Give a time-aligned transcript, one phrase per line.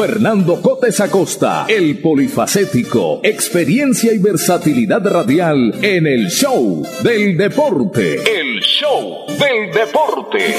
[0.00, 0.62] Fernando.
[0.62, 8.14] Cotes Acosta, el polifacético, experiencia y versatilidad radial en el show del deporte.
[8.14, 10.56] El show del deporte.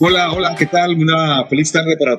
[0.00, 0.94] Hola, hola, ¿qué tal?
[0.98, 2.16] Una feliz tarde para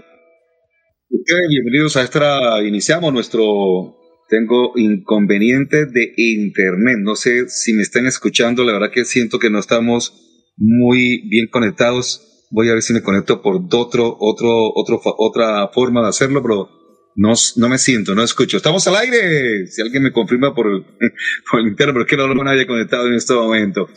[1.08, 1.50] ustedes.
[1.50, 2.64] Bienvenidos a esta.
[2.64, 6.98] Iniciamos nuestro tengo inconvenientes de internet.
[7.00, 8.64] No sé si me están escuchando.
[8.64, 10.14] La verdad que siento que no estamos
[10.58, 12.48] muy bien conectados.
[12.52, 16.70] Voy a ver si me conecto por otro, otro, otro, otra forma de hacerlo, pero
[17.16, 18.58] no, no me siento, no escucho.
[18.58, 19.68] Estamos al aire.
[19.68, 20.68] Si alguien me confirma por,
[21.52, 23.88] por el interno, pero es que no lo haya conectado en este momento.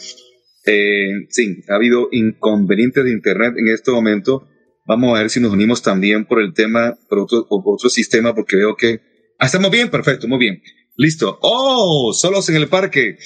[0.67, 4.49] Eh, sí, ha habido inconvenientes de internet en este momento.
[4.87, 8.35] Vamos a ver si nos unimos también por el tema, por otro, por otro sistema,
[8.35, 9.01] porque veo que
[9.47, 10.63] estamos bien, perfecto, muy bien.
[10.97, 11.39] Listo.
[11.43, 13.19] Oh, solos en el parque.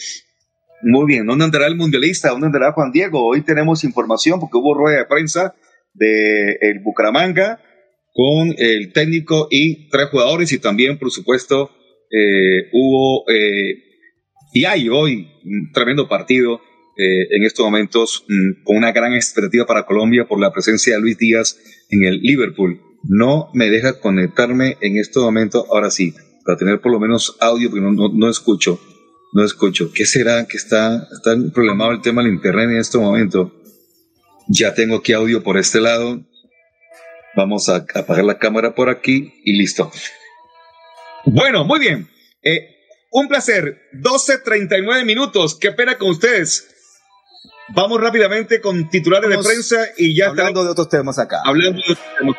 [0.82, 2.30] Muy bien, ¿dónde andará el mundialista?
[2.30, 3.24] ¿Dónde andará Juan Diego?
[3.24, 5.54] Hoy tenemos información porque hubo rueda de prensa
[5.94, 7.60] de Bucaramanga
[8.12, 11.70] con el técnico y tres jugadores y también, por supuesto,
[12.10, 13.92] eh, hubo eh,
[14.52, 16.60] y hay hoy un tremendo partido
[16.98, 21.00] eh, en estos momentos mm, con una gran expectativa para Colombia por la presencia de
[21.00, 21.58] Luis Díaz
[21.88, 26.14] en el Liverpool no me deja conectarme en este momento, ahora sí,
[26.44, 28.80] para tener por lo menos audio, porque no, no, escucho,
[29.32, 29.92] no escucho.
[29.92, 33.52] ¿Qué será que está, está problemado el tema del internet en este momento?
[34.48, 36.20] Ya tengo aquí audio por este lado.
[37.36, 39.90] Vamos a apagar la cámara por aquí y listo.
[41.24, 42.08] Bueno, muy bien.
[42.42, 42.68] Eh,
[43.10, 43.82] un placer.
[43.94, 45.56] 12.39 minutos.
[45.58, 46.68] Qué pena con ustedes.
[47.74, 51.40] Vamos rápidamente con titulares de prensa y ya hablando de otros temas acá.
[51.44, 52.36] Hablando de otros temas.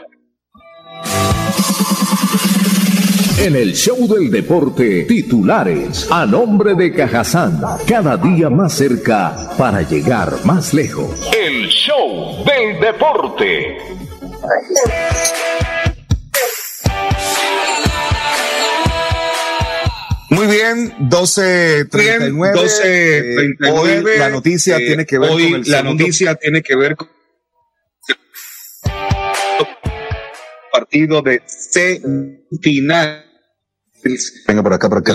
[3.44, 9.81] En el show del deporte, titulares a nombre de Cajazán, cada día más cerca para
[9.81, 11.30] llegar más lejos.
[11.38, 13.78] El show del deporte.
[20.30, 22.54] Muy bien, 12.39.
[22.54, 22.80] 12.39.
[22.86, 26.96] Eh, hoy la noticia eh, tiene que ver con el la noticia tiene que ver
[26.96, 27.10] con
[30.72, 31.42] partido de
[32.62, 33.33] final.
[34.47, 35.14] Venga por acá, por acá.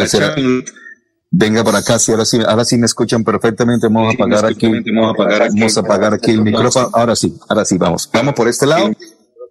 [1.31, 3.87] Venga por acá, sí, ahora sí, ahora sí me escuchan perfectamente.
[3.88, 4.66] Vamos a apagar aquí.
[4.66, 6.91] Vamos a apagar aquí el micrófono.
[6.93, 8.09] Ahora sí, ahora sí, vamos.
[8.12, 8.91] Vamos por este lado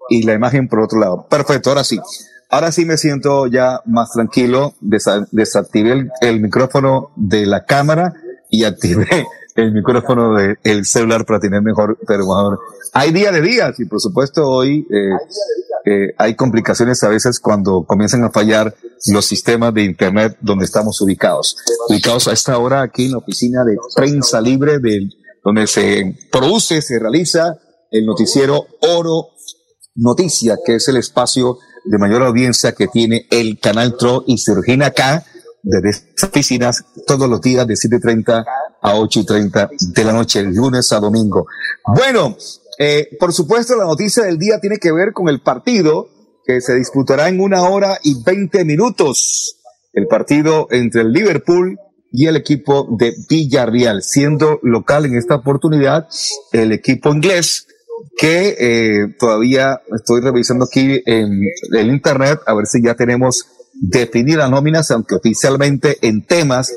[0.10, 1.28] y la imagen por otro lado.
[1.30, 2.00] Perfecto, ahora sí.
[2.50, 4.76] Ahora sí me siento ya más tranquilo.
[4.82, 8.14] desactivé el, micrófono de la cámara
[8.50, 9.28] y activé
[9.58, 12.60] el micrófono del celular para tener mejor, mejor.
[12.94, 15.10] Hay día de días y por supuesto hoy eh,
[15.86, 18.76] eh, hay complicaciones a veces cuando comienzan a fallar
[19.12, 21.58] los sistemas de Internet donde estamos ubicados.
[21.90, 25.10] Ubicados a esta hora aquí en la oficina de prensa libre de,
[25.44, 27.56] donde se produce, se realiza
[27.90, 29.30] el noticiero Oro
[29.96, 34.52] Noticia, que es el espacio de mayor audiencia que tiene el canal TRO y se
[34.52, 35.26] origina acá
[35.64, 38.46] desde oficinas todos los días de 7.30
[38.88, 41.48] a 8.30 de la noche, el lunes a domingo.
[41.86, 42.38] Bueno,
[42.80, 46.10] eh, por supuesto, la noticia del día tiene que ver con el partido
[46.46, 49.58] que se disputará en una hora y veinte minutos.
[49.94, 51.78] El partido entre el Liverpool
[52.12, 56.08] y el equipo de Villarreal, siendo local en esta oportunidad
[56.54, 57.68] el equipo inglés
[58.18, 61.44] que eh, todavía estoy revisando aquí en
[61.74, 63.46] el internet a ver si ya tenemos
[63.82, 66.72] definidas nóminas, aunque oficialmente en temas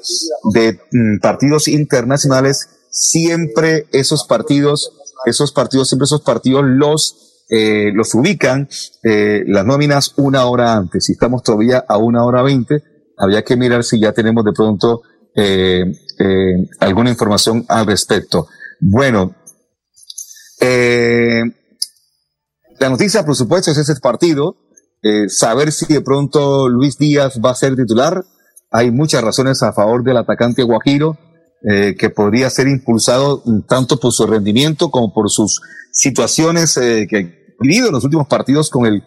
[0.53, 4.93] de mm, partidos internacionales siempre esos partidos
[5.27, 8.69] esos partidos, siempre esos partidos los eh, los ubican
[9.03, 11.05] eh, las nóminas una hora antes.
[11.07, 12.83] Si estamos todavía a una hora veinte,
[13.19, 15.03] habría que mirar si ya tenemos de pronto
[15.35, 15.85] eh,
[16.79, 18.47] alguna información al respecto.
[18.81, 19.35] Bueno,
[22.79, 24.57] la noticia, por supuesto, es ese partido.
[25.29, 28.25] Saber si de pronto Luis Díaz va a ser titular.
[28.71, 31.19] Hay muchas razones a favor del atacante Guajiro,
[31.63, 35.61] que podría ser impulsado tanto por su rendimiento como por sus
[35.93, 39.03] situaciones que vivido en los últimos partidos con el,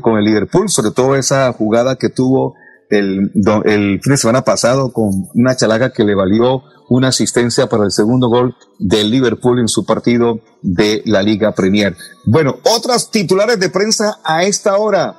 [0.00, 2.54] con el Liverpool, sobre todo esa jugada que tuvo
[2.90, 3.32] el,
[3.64, 7.90] el fin de semana pasado con una chalaga que le valió una asistencia para el
[7.90, 11.94] segundo gol del Liverpool en su partido de la Liga Premier.
[12.24, 15.16] Bueno, otras titulares de prensa a esta hora.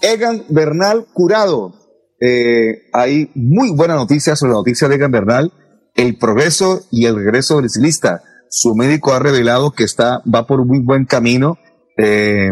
[0.00, 1.74] Egan Bernal curado.
[2.20, 5.52] Eh, hay muy buena noticia sobre la noticia de Egan Bernal,
[5.94, 8.22] el progreso y el regreso del estilista.
[8.48, 11.58] Su médico ha revelado que está, va por muy buen camino
[11.96, 12.50] eh,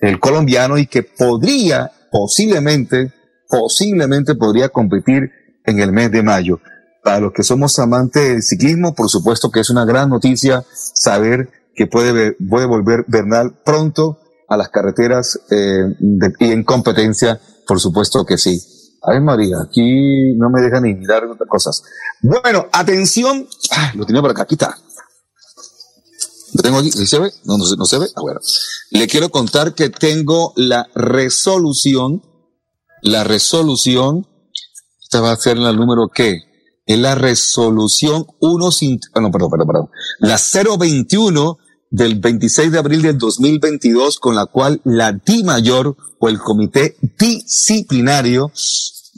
[0.00, 3.12] el colombiano y que podría, posiblemente,
[3.48, 5.30] posiblemente podría competir
[5.64, 6.60] en el mes de mayo.
[7.02, 11.50] Para los que somos amantes del ciclismo, por supuesto que es una gran noticia saber
[11.74, 14.18] que puede, puede volver Bernal pronto
[14.48, 15.94] a las carreteras eh,
[16.40, 18.60] y en competencia, por supuesto que sí.
[19.02, 21.82] Ay María, aquí no me dejan ni mirar otras cosas.
[22.20, 23.46] Bueno, atención.
[23.94, 24.76] lo tenía por acá, aquí está.
[26.54, 27.30] Lo tengo aquí, ¿se ve?
[27.44, 28.06] No, no, se ve.
[28.16, 28.40] Ah, bueno.
[28.90, 32.22] Le quiero contar que tengo la resolución,
[33.02, 34.26] la resolución,
[35.02, 36.42] esta va a ser la número qué?
[36.86, 38.70] Es la resolución 1,
[39.14, 39.90] ah, no, perdón, perdón, perdón.
[40.20, 41.58] La 021
[41.90, 46.96] del 26 de abril del 2022, con la cual la Di Mayor o el Comité
[47.18, 48.52] Disciplinario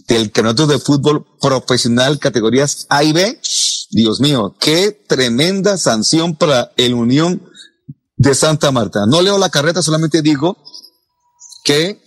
[0.08, 3.38] del Campeonato de Fútbol Profesional categorías A y B
[3.90, 7.42] Dios mío, qué tremenda sanción para el Unión
[8.16, 9.06] de Santa Marta.
[9.06, 10.56] No leo la carreta, solamente digo
[11.64, 12.00] que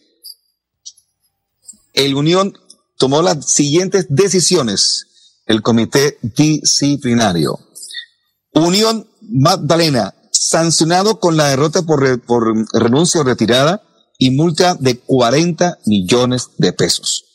[1.93, 2.53] el Unión
[2.97, 5.07] tomó las siguientes decisiones.
[5.45, 7.59] El comité disciplinario.
[8.53, 12.01] Unión Magdalena, sancionado con la derrota por,
[12.73, 13.81] renuncia o retirada
[14.17, 17.25] y multa de 40 millones de pesos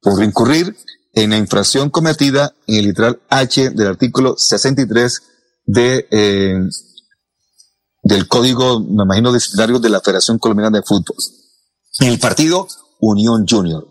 [0.00, 0.76] por incurrir
[1.14, 5.22] en la infracción cometida en el literal H del artículo 63
[5.64, 6.58] de, eh,
[8.02, 11.16] del Código, me imagino, disciplinario de la Federación Colombiana de Fútbol.
[12.00, 12.68] El partido
[13.04, 13.86] Unión Junior.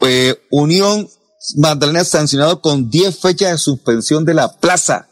[0.00, 1.08] Eh, Unión
[1.56, 5.08] Magdalena sancionado con 10 fechas de suspensión de la plaza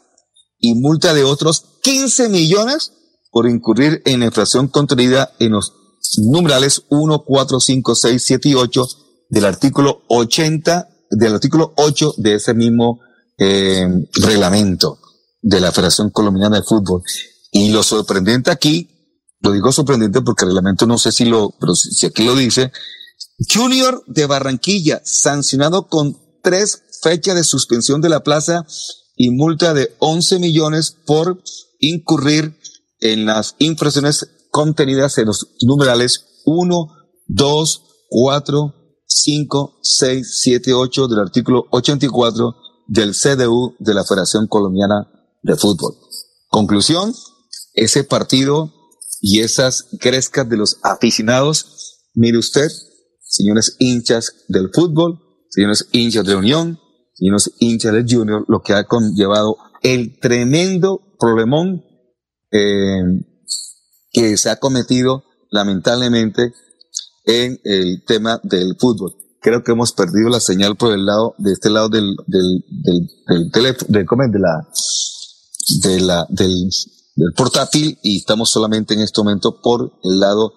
[0.59, 2.91] y multa de otros 15 millones
[3.31, 5.73] por incurrir en infracción contenida en los
[6.17, 8.87] numerales 1, 4, 5, 6, 7 y 8
[9.29, 12.99] del artículo 80, del artículo 8 de ese mismo
[13.37, 14.99] eh, reglamento
[15.41, 17.01] de la Federación Colombiana de Fútbol.
[17.51, 18.94] Y lo sorprendente aquí,
[19.45, 22.71] lo digo sorprendente porque el reglamento no sé si lo, pero si, aquí lo dice,
[23.47, 28.65] Junior de Barranquilla, sancionado con tres fechas de suspensión de la plaza
[29.15, 31.43] y multa de 11 millones por
[31.79, 32.57] incurrir
[32.99, 36.87] en las infracciones contenidas en los numerales 1,
[37.27, 38.75] 2, 4,
[39.05, 42.55] 5, 6, 7, 8 del artículo 84
[42.87, 45.07] del CDU de la Federación Colombiana
[45.43, 45.95] de Fútbol.
[46.47, 47.13] Conclusión,
[47.73, 48.74] ese partido
[49.27, 52.67] y esas crescas de los aficionados, mire usted,
[53.23, 56.79] señores hinchas del fútbol, señores hinchas de Unión,
[57.15, 61.83] señores hinchas del Junior, lo que ha conllevado el tremendo problemón
[62.51, 63.01] eh,
[64.11, 66.53] que se ha cometido lamentablemente
[67.25, 69.15] en el tema del fútbol.
[69.41, 73.09] Creo que hemos perdido la señal por el lado, de este lado del, del, del,
[73.27, 74.67] del teléfono, del, de la,
[75.81, 76.69] de la, del,
[77.15, 80.53] del portátil y estamos solamente en este momento por el lado,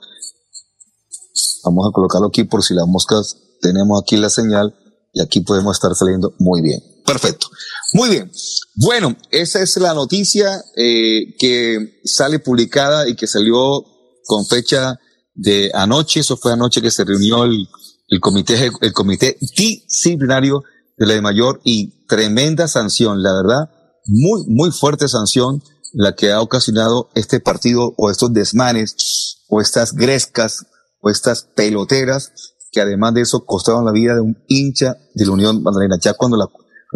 [1.64, 4.74] vamos a colocarlo aquí por si las moscas tenemos aquí la señal
[5.12, 6.80] y aquí podemos estar saliendo muy bien.
[7.06, 7.46] Perfecto.
[7.94, 8.30] Muy bien.
[8.74, 13.84] Bueno, esa es la noticia eh, que sale publicada y que salió
[14.24, 14.98] con fecha
[15.34, 17.66] de anoche, eso fue anoche que se reunió el,
[18.08, 20.64] el comité, el comité disciplinario
[20.98, 23.70] de la de mayor y tremenda sanción, la verdad,
[24.06, 25.62] muy, muy fuerte sanción
[25.92, 30.66] la que ha ocasionado este partido o estos desmanes o estas grescas
[31.00, 32.33] o estas peloteras
[32.71, 35.97] que además de eso costaron la vida de un hincha de la Unión Magdalena.
[36.00, 36.47] Ya cuando la,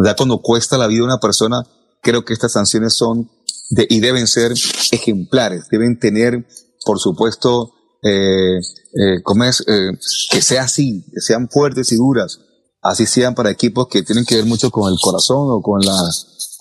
[0.04, 1.62] ya cuando cuesta la vida de una persona,
[2.02, 3.30] creo que estas sanciones son
[3.70, 4.52] de, y deben ser
[4.90, 6.46] ejemplares, deben tener,
[6.84, 7.72] por supuesto,
[8.02, 9.90] eh, eh, eh,
[10.30, 12.40] que sea así, que sean fuertes y duras,
[12.82, 15.96] así sean para equipos que tienen que ver mucho con el corazón o con la,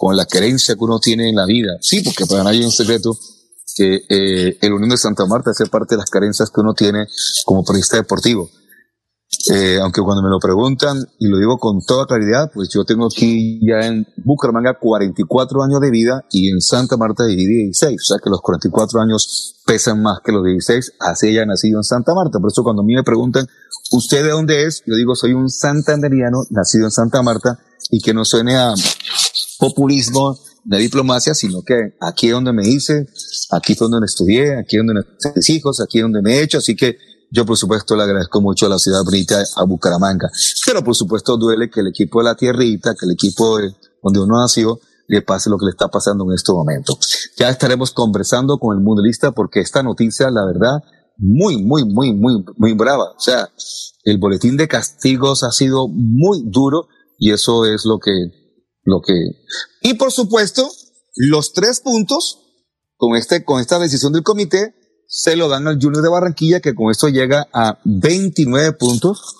[0.01, 1.77] con la creencia que uno tiene en la vida.
[1.79, 3.15] Sí, porque para nadie es un secreto
[3.75, 7.05] que eh, el Unión de Santa Marta hace parte de las carencias que uno tiene
[7.45, 8.49] como periodista deportivo.
[9.53, 13.05] Eh, aunque cuando me lo preguntan, y lo digo con toda claridad, pues yo tengo
[13.05, 18.03] aquí ya en Bucaramanga 44 años de vida y en Santa Marta viví 16, o
[18.03, 22.15] sea que los 44 años pesan más que los 16, así ella nacido en Santa
[22.15, 22.39] Marta.
[22.39, 23.45] Por eso cuando a mí me preguntan,
[23.91, 24.81] ¿usted de dónde es?
[24.87, 27.59] Yo digo, soy un santanderiano nacido en Santa Marta
[27.91, 28.73] y que no suene a
[29.61, 33.05] populismo de diplomacia, sino que aquí es donde me hice,
[33.51, 35.03] aquí fue donde estudié, aquí es donde
[35.35, 36.97] mis hijos, aquí es donde me he hecho, así que
[37.29, 40.29] yo, por supuesto, le agradezco mucho a la ciudad bonita, a Bucaramanga.
[40.65, 44.19] Pero, por supuesto, duele que el equipo de la tierrita, que el equipo de donde
[44.19, 46.97] uno nació, le pase lo que le está pasando en este momento.
[47.37, 50.79] Ya estaremos conversando con el mundialista porque esta noticia, la verdad,
[51.17, 53.11] muy, muy, muy, muy, muy brava.
[53.15, 53.47] O sea,
[54.03, 56.87] el boletín de castigos ha sido muy duro
[57.17, 58.11] y eso es lo que,
[58.83, 59.13] lo que,
[59.81, 60.69] y por supuesto,
[61.15, 62.39] los tres puntos
[62.97, 64.75] con este, con esta decisión del comité
[65.07, 69.35] se lo dan al Junior de Barranquilla, que con esto llega a 29 puntos.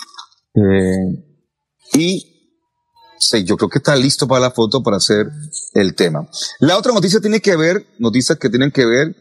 [0.53, 1.39] Eh,
[1.93, 2.57] y
[3.19, 5.27] sí, yo creo que está listo para la foto para hacer
[5.74, 6.27] el tema.
[6.60, 9.15] La otra noticia tiene que ver, noticias que tienen que ver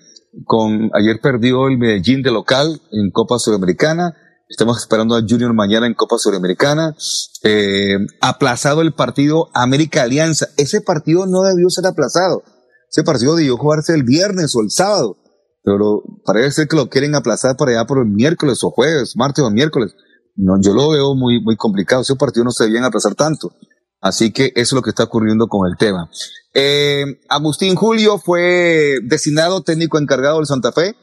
[0.45, 4.17] con, ayer perdió el Medellín de local en Copa Sudamericana.
[4.51, 6.95] Estamos esperando a Junior mañana en Copa Sudamericana.
[7.43, 10.49] Eh, aplazado el partido América Alianza.
[10.59, 12.43] Ese partido no debió ser aplazado.
[12.91, 15.17] Ese partido debió jugarse el viernes o el sábado
[15.63, 19.45] pero parece ser que lo quieren aplazar para allá por el miércoles o jueves, martes
[19.45, 19.95] o miércoles.
[20.37, 22.03] No, yo lo veo muy, muy complicado.
[22.03, 23.53] Ese partido no se debían aplazar tanto.
[24.01, 26.11] Así que eso es lo que está ocurriendo con el tema.
[26.55, 30.97] Eh, Agustín Julio fue designado técnico encargado del Santa Fe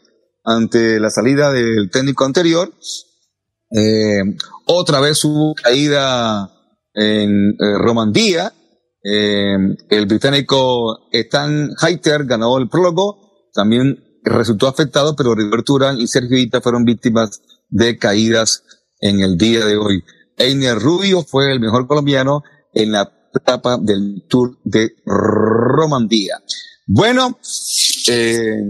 [0.43, 2.73] ante la salida del técnico anterior.
[3.71, 4.21] Eh,
[4.65, 6.51] otra vez hubo caída
[6.93, 8.53] en eh, Romandía.
[9.03, 9.55] Eh,
[9.89, 13.49] el británico Stan Heiter ganó el prólogo.
[13.53, 18.63] También resultó afectado, pero Roberto Urán y Sergio Ita fueron víctimas de caídas
[18.99, 20.03] en el día de hoy.
[20.37, 22.43] Einer Rubio fue el mejor colombiano
[22.73, 26.41] en la etapa del Tour de Romandía.
[26.85, 27.39] Bueno,
[28.07, 28.61] eh,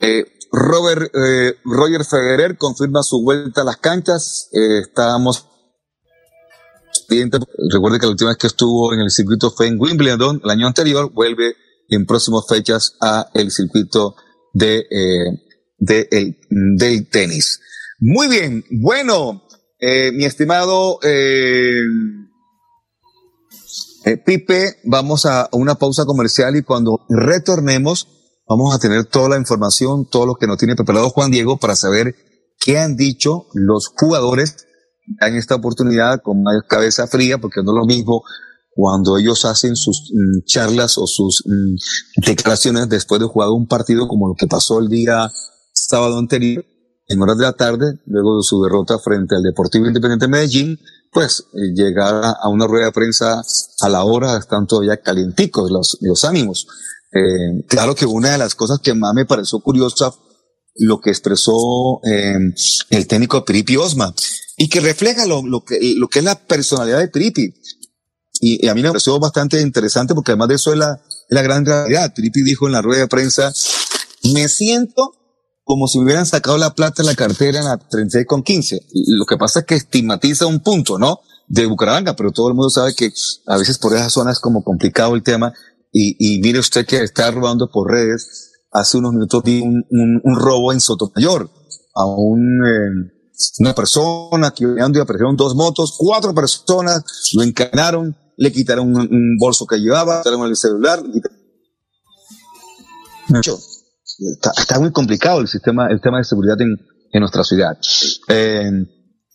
[0.00, 0.24] eh,
[0.56, 4.48] Robert, eh, Roger Federer confirma su vuelta a las canchas.
[4.52, 4.84] Eh,
[7.70, 10.66] Recuerde que la última vez que estuvo en el circuito fue en Wimbledon el año
[10.66, 11.12] anterior.
[11.12, 11.56] Vuelve
[11.90, 14.16] en próximas fechas a el circuito
[14.54, 15.42] de, eh,
[15.78, 16.38] de el,
[16.78, 17.60] del tenis.
[18.00, 19.42] Muy bien, bueno,
[19.78, 21.82] eh, mi estimado eh,
[24.24, 28.15] Pipe, vamos a una pausa comercial y cuando retornemos
[28.48, 31.76] vamos a tener toda la información, todo lo que nos tiene preparado Juan Diego para
[31.76, 32.14] saber
[32.58, 34.66] qué han dicho los jugadores
[35.20, 38.22] en esta oportunidad con más cabeza fría, porque no es lo mismo
[38.70, 44.06] cuando ellos hacen sus mm, charlas o sus mm, declaraciones después de jugar un partido
[44.06, 45.30] como lo que pasó el día
[45.72, 46.64] sábado anterior,
[47.08, 50.78] en horas de la tarde, luego de su derrota frente al Deportivo Independiente de Medellín,
[51.12, 53.42] pues eh, llegar a una rueda de prensa
[53.80, 56.66] a la hora, están todavía calienticos los, los ánimos.
[57.16, 60.12] Eh, claro que una de las cosas que más me pareció curiosa,
[60.74, 62.36] lo que expresó eh,
[62.90, 64.14] el técnico Piripi Osma,
[64.56, 67.54] y que refleja lo, que, lo que es la personalidad de Piripi.
[68.40, 71.64] Y, a mí me pareció bastante interesante porque además de eso es la, la gran
[71.64, 72.12] realidad.
[72.14, 73.52] Tripi dijo en la rueda de prensa,
[74.34, 75.12] me siento
[75.64, 78.86] como si me hubieran sacado la plata en la cartera en la 36 con 15.
[79.08, 81.20] Lo que pasa es que estigmatiza un punto, ¿no?
[81.48, 83.12] De Bucaramanga, pero todo el mundo sabe que
[83.46, 85.52] a veces por esa zona es como complicado el tema.
[85.98, 88.52] Y, mire usted que está robando por redes.
[88.70, 91.48] Hace unos minutos vi un, robo en Sotomayor
[91.94, 98.52] a un, eh, una persona que y aparecieron dos motos, cuatro personas lo encadenaron, le
[98.52, 101.02] quitaron un, bolso que llevaba, quitaron el celular.
[104.34, 106.76] Está, está, muy complicado el sistema, el tema de seguridad en,
[107.12, 107.78] en nuestra ciudad.
[108.28, 108.70] Eh,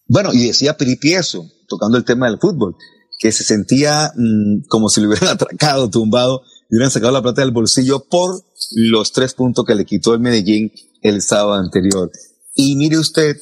[0.07, 2.75] bueno, y decía Piripieso, tocando el tema del fútbol,
[3.17, 7.41] que se sentía mmm, como si le hubieran atracado, tumbado, le hubieran sacado la plata
[7.41, 12.09] del bolsillo por los tres puntos que le quitó el Medellín el sábado anterior.
[12.55, 13.35] Y mire usted,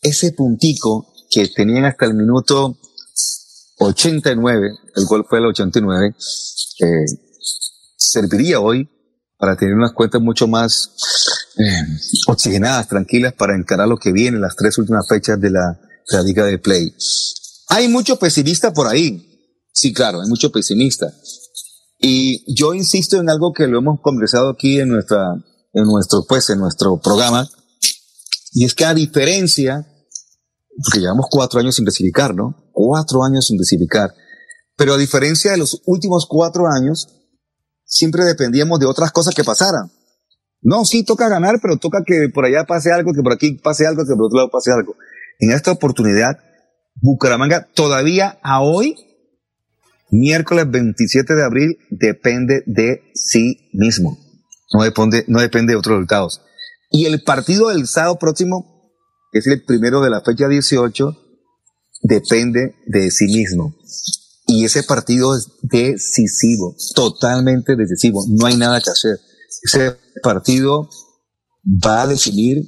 [0.00, 2.78] ese puntico que tenían hasta el minuto
[3.80, 6.14] 89, el gol fue el 89,
[6.80, 6.86] eh,
[7.96, 8.88] serviría hoy
[9.36, 10.90] para tener unas cuentas mucho más
[11.58, 15.78] eh, oxigenadas, tranquilas para encarar lo que viene, las tres últimas fechas de la,
[16.10, 16.94] de la Liga de Play.
[17.68, 19.26] Hay mucho pesimista por ahí.
[19.70, 21.12] Sí, claro, hay mucho pesimista.
[22.00, 25.34] Y yo insisto en algo que lo hemos conversado aquí en nuestra,
[25.72, 27.46] en nuestro, pues, en nuestro programa.
[28.52, 29.86] Y es que a diferencia,
[30.82, 32.70] porque llevamos cuatro años sin clasificar, ¿no?
[32.72, 34.14] cuatro años sin clasificar.
[34.76, 37.08] Pero a diferencia de los últimos cuatro años,
[37.84, 39.90] siempre dependíamos de otras cosas que pasaran.
[40.62, 43.86] No, sí toca ganar, pero toca que por allá pase algo, que por aquí pase
[43.86, 44.94] algo, que por otro lado pase algo.
[45.38, 46.38] En esta oportunidad,
[46.94, 48.94] Bucaramanga todavía a hoy,
[50.10, 54.18] miércoles 27 de abril, depende de sí mismo.
[54.72, 56.42] No depende, no depende de otros resultados.
[56.90, 58.92] Y el partido del sábado próximo,
[59.32, 61.16] que es el primero de la fecha 18,
[62.02, 63.74] depende de sí mismo.
[64.46, 68.24] Y ese partido es decisivo, totalmente decisivo.
[68.28, 69.18] No hay nada que hacer.
[69.62, 70.88] Ese partido
[71.64, 72.64] va a definir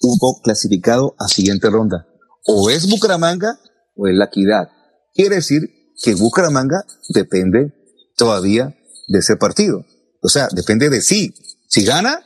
[0.00, 2.06] un clasificado a siguiente ronda.
[2.46, 3.58] O es Bucaramanga
[3.96, 4.68] o es la equidad.
[5.12, 7.72] Quiere decir que Bucaramanga depende
[8.16, 8.76] todavía
[9.08, 9.84] de ese partido.
[10.22, 11.34] O sea, depende de sí.
[11.68, 12.20] Si gana,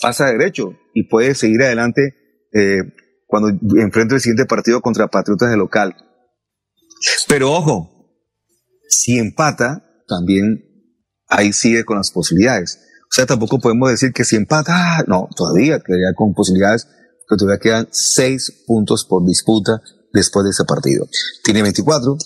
[0.00, 2.14] pasa derecho y puede seguir adelante
[2.52, 2.82] eh,
[3.26, 3.48] cuando
[3.80, 5.94] enfrente el siguiente partido contra Patriotas de local.
[7.28, 7.90] Pero ojo,
[8.88, 10.64] si empata, también
[11.28, 12.80] ahí sigue con las posibilidades.
[13.10, 16.86] O sea, tampoco podemos decir que si empata, ah, no, todavía quedaría con posibilidades,
[17.28, 19.80] pero todavía quedan seis puntos por disputa
[20.12, 21.06] después de ese partido.
[21.44, 22.16] Tiene 24,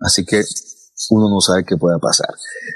[0.00, 0.42] así que
[1.10, 2.28] uno no sabe qué pueda pasar.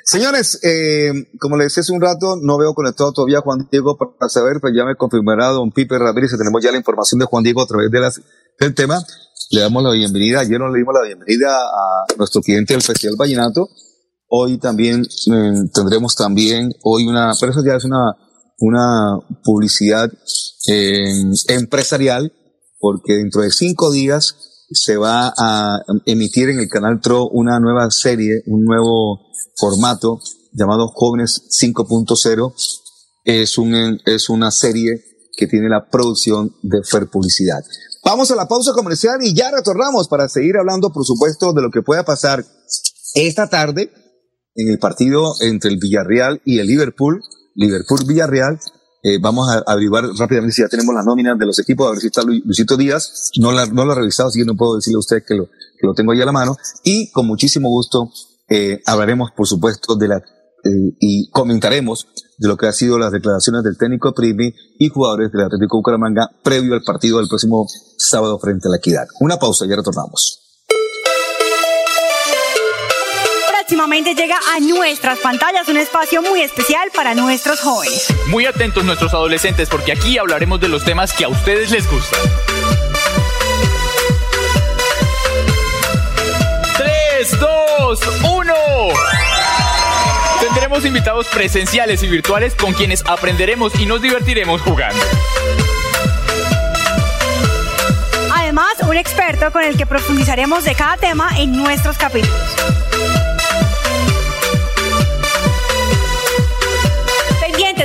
[0.04, 3.98] Señores, eh, como les decía hace un rato, no veo conectado todavía a Juan Diego
[3.98, 7.26] para saber, pero ya me confirmará don Pipe Ramírez que tenemos ya la información de
[7.26, 9.04] Juan Diego a través del tema.
[9.50, 13.16] Le damos la bienvenida, ayer nos le dimos la bienvenida a nuestro cliente del Festival
[13.18, 13.68] Vallenato.
[14.28, 18.16] Hoy también eh, tendremos también, hoy una, pero eso ya es una,
[18.58, 20.10] una publicidad
[20.66, 22.32] eh, empresarial,
[22.80, 27.90] porque dentro de cinco días se va a emitir en el canal TRO una nueva
[27.90, 29.20] serie, un nuevo
[29.56, 30.20] formato
[30.52, 32.54] llamado Jóvenes 5.0.
[33.24, 35.02] Es, un, es una serie
[35.36, 37.62] que tiene la producción de Fer Publicidad.
[38.04, 41.70] Vamos a la pausa comercial y ya retornamos para seguir hablando, por supuesto, de lo
[41.70, 42.44] que pueda pasar
[43.14, 43.90] esta tarde
[44.54, 47.22] en el partido entre el Villarreal y el Liverpool,
[47.54, 48.60] Liverpool-Villarreal,
[49.06, 52.00] eh, vamos a averiguar rápidamente si ya tenemos las nóminas de los equipos, a ver
[52.00, 53.30] si está Luisito Díaz.
[53.38, 55.44] No, la, no lo he revisado, así que no puedo decirle a usted que lo,
[55.44, 56.56] que lo tengo ahí a la mano.
[56.82, 58.10] Y con muchísimo gusto
[58.48, 62.06] eh, hablaremos, por supuesto, de la eh, y comentaremos
[62.38, 66.30] de lo que ha sido las declaraciones del técnico Primi y jugadores del Atlético Bucaramanga
[66.42, 67.66] previo al partido del próximo
[67.98, 69.06] sábado frente a la Equidad.
[69.20, 70.43] Una pausa, ya retornamos.
[73.64, 78.12] Próximamente llega a nuestras pantallas un espacio muy especial para nuestros jóvenes.
[78.26, 82.20] Muy atentos nuestros adolescentes porque aquí hablaremos de los temas que a ustedes les gustan.
[86.76, 88.00] 3, 2,
[88.36, 88.54] 1.
[90.40, 95.02] Tendremos invitados presenciales y virtuales con quienes aprenderemos y nos divertiremos jugando.
[98.30, 102.83] Además, un experto con el que profundizaremos de cada tema en nuestros capítulos.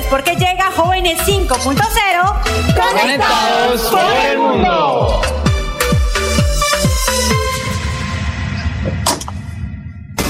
[0.09, 2.41] Porque llega Jóvenes 5.0
[2.75, 5.21] conectados por el mundo.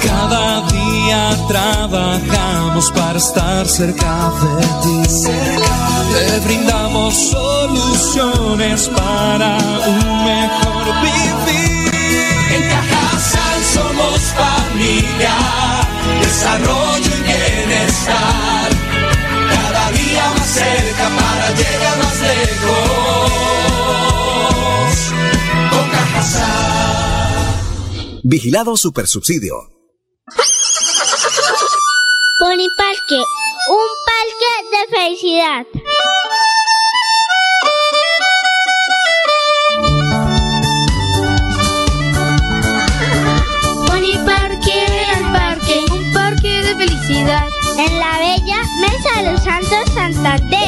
[0.06, 5.04] Cada día trabajamos para estar cerca de ti.
[6.13, 11.92] Te brindamos soluciones para un mejor vivir.
[12.52, 15.36] En Cajasal somos familia,
[16.22, 18.59] desarrollo y bienestar
[20.50, 23.30] cerca para llegar más lejos.
[25.72, 25.90] Con
[28.24, 29.70] Vigilado Supersubsidio.
[32.40, 33.20] Pony Parque,
[33.70, 35.66] un parque de felicidad.
[43.88, 44.78] Pony Parque,
[45.14, 47.49] el parque, un parque de felicidad.
[50.22, 50.59] Santander.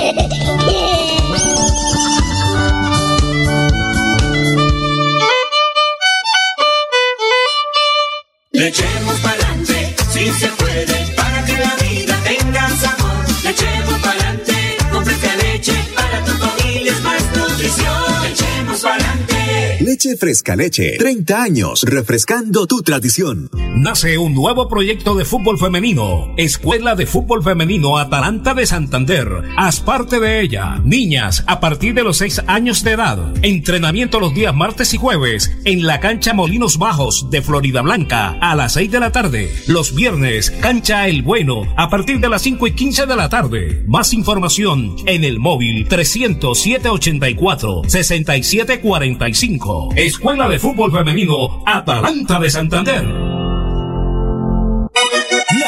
[19.91, 23.49] Leche Fresca Leche, 30 años, refrescando tu tradición.
[23.75, 29.27] Nace un nuevo proyecto de fútbol femenino, Escuela de Fútbol Femenino Atalanta de Santander.
[29.57, 33.19] Haz parte de ella, niñas a partir de los 6 años de edad.
[33.41, 38.55] Entrenamiento los días martes y jueves en la cancha Molinos Bajos de Florida Blanca a
[38.55, 39.51] las 6 de la tarde.
[39.67, 43.83] Los viernes, cancha El Bueno a partir de las 5 y 15 de la tarde.
[43.87, 53.50] Más información en el móvil 307 84 6745 Escuela de Fútbol Femenino Atalanta de Santander.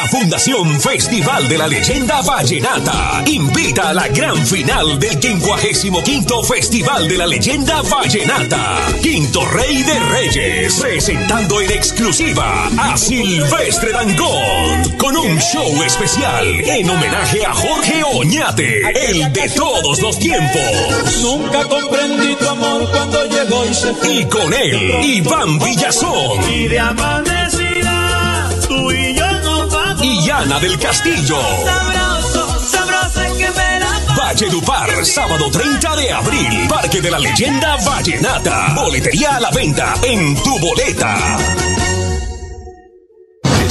[0.04, 7.08] La Fundación Festival de la Leyenda Vallenata invita a la gran final del 55 Festival
[7.08, 8.80] de la Leyenda Vallenata.
[9.02, 16.90] Quinto Rey de Reyes, presentando en exclusiva a Silvestre Dangond con un show especial en
[16.90, 21.22] homenaje a Jorge Oñate, el de todos los tiempos.
[21.22, 24.14] Nunca comprendí tu amor cuando llegó y se fue.
[24.16, 26.52] Y con él, Iván Villazón.
[26.54, 28.92] Y de amanecida, tú
[30.04, 30.24] y yo nos vamos.
[30.26, 31.38] Y Ana del Castillo.
[31.66, 36.68] Sabroso, sabroso que me la Valledupar, sábado 30 de abril.
[36.68, 38.74] Parque de la Leyenda Vallenata.
[38.76, 41.18] Boletería a la venta en tu boleta.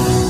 [0.00, 0.29] Thank you.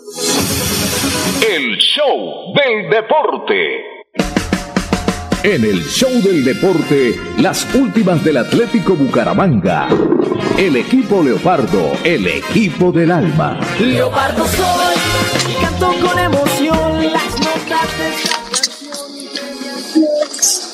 [1.47, 3.91] El show del deporte.
[5.43, 9.87] En el show del deporte, las últimas del Atlético Bucaramanga.
[10.57, 13.59] El equipo Leopardo, el equipo del alma.
[13.79, 14.95] Leopardo soy
[15.49, 16.30] y canto con emoción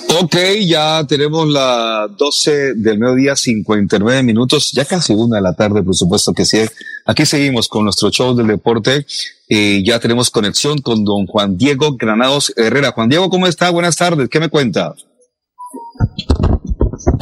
[0.10, 5.84] Ok, ya tenemos las 12 del mediodía, 59 minutos, ya casi una de la tarde,
[5.84, 6.60] por supuesto que sí.
[7.06, 9.06] Aquí seguimos con nuestro show del deporte.
[9.50, 12.92] Eh, ya tenemos conexión con don Juan Diego Granados Herrera.
[12.92, 13.70] Juan Diego, ¿cómo está?
[13.70, 14.96] Buenas tardes, ¿qué me cuenta?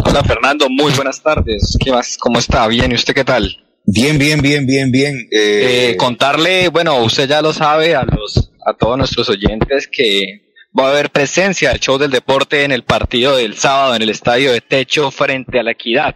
[0.05, 1.77] Hola Fernando, muy buenas tardes.
[1.83, 2.17] ¿Qué más?
[2.17, 2.67] ¿Cómo está?
[2.67, 3.49] Bien, ¿y usted qué tal?
[3.85, 5.15] Bien, bien, bien, bien, bien.
[5.31, 10.44] Eh, eh, contarle, bueno, usted ya lo sabe a los, a todos nuestros oyentes que
[10.77, 14.09] va a haber presencia del show del deporte en el partido del sábado en el
[14.09, 16.15] estadio de Techo frente a la Equidad.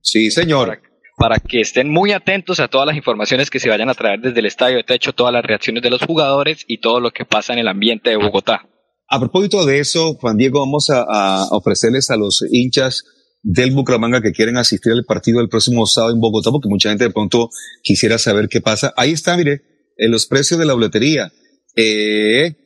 [0.00, 0.68] Sí, señor.
[1.16, 4.20] Para, para, que estén muy atentos a todas las informaciones que se vayan a traer
[4.20, 7.24] desde el estadio de Techo, todas las reacciones de los jugadores y todo lo que
[7.24, 8.68] pasa en el ambiente de Bogotá.
[9.08, 13.04] A propósito de eso, Juan Diego, vamos a, a ofrecerles a los hinchas
[13.42, 17.04] del Bucaramanga que quieren asistir al partido el próximo sábado en Bogotá, porque mucha gente
[17.04, 17.50] de pronto
[17.82, 18.92] quisiera saber qué pasa.
[18.96, 19.62] Ahí está, mire,
[19.98, 21.30] en los precios de la boletería.
[21.76, 22.56] Eh,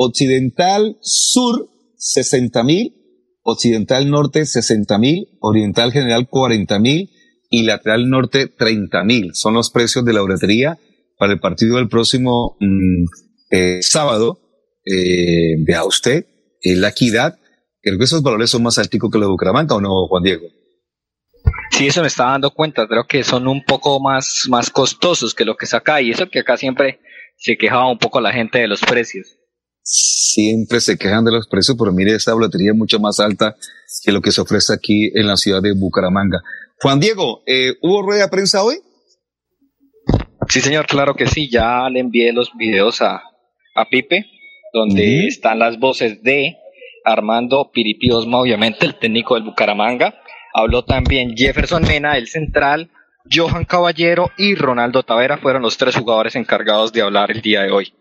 [0.00, 2.94] Occidental Sur, 60 mil.
[3.42, 5.26] Occidental Norte, 60 mil.
[5.40, 7.10] Oriental General, 40 mil.
[7.50, 9.34] Y Lateral Norte, 30 mil.
[9.34, 10.78] Son los precios de la boletería
[11.18, 13.04] para el partido del próximo mm,
[13.50, 14.38] eh, sábado.
[14.84, 16.26] Eh, vea usted,
[16.62, 17.36] en la equidad.
[17.82, 20.46] Creo que esos valores son más altos que los de Bucaramanga, ¿o no, Juan Diego?
[21.72, 22.86] Sí, eso me está dando cuenta.
[22.86, 26.00] Creo que son un poco más, más costosos que lo que es acá.
[26.00, 27.00] Y eso que acá siempre
[27.36, 29.37] se quejaba un poco la gente de los precios.
[29.82, 33.56] Siempre se quejan de los precios, pero mire, esta boletería es mucho más alta
[34.04, 36.42] que lo que se ofrece aquí en la ciudad de Bucaramanga.
[36.80, 38.76] Juan Diego, eh, ¿hubo rueda de prensa hoy?
[40.48, 41.50] Sí, señor, claro que sí.
[41.50, 43.22] Ya le envié los videos a,
[43.74, 44.26] a Pipe,
[44.72, 46.56] donde están las voces de
[47.04, 50.14] Armando Piripi Osma, obviamente, el técnico del Bucaramanga,
[50.58, 52.90] Habló también Jefferson Mena, el central,
[53.30, 57.70] Johan Caballero y Ronaldo Tavera fueron los tres jugadores encargados de hablar el día de
[57.70, 57.92] hoy.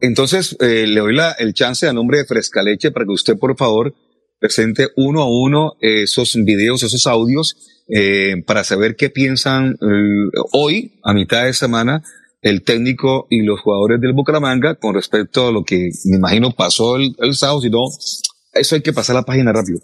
[0.00, 3.56] Entonces, eh, le doy la, el chance a nombre de Frescaleche para que usted, por
[3.56, 3.94] favor,
[4.38, 7.56] presente uno a uno esos videos, esos audios,
[7.88, 12.02] eh, para saber qué piensan eh, hoy, a mitad de semana,
[12.42, 16.96] el técnico y los jugadores del Bucaramanga con respecto a lo que me imagino pasó
[16.96, 17.86] el, el sábado, si no,
[18.52, 19.80] eso hay que pasar la página rápido.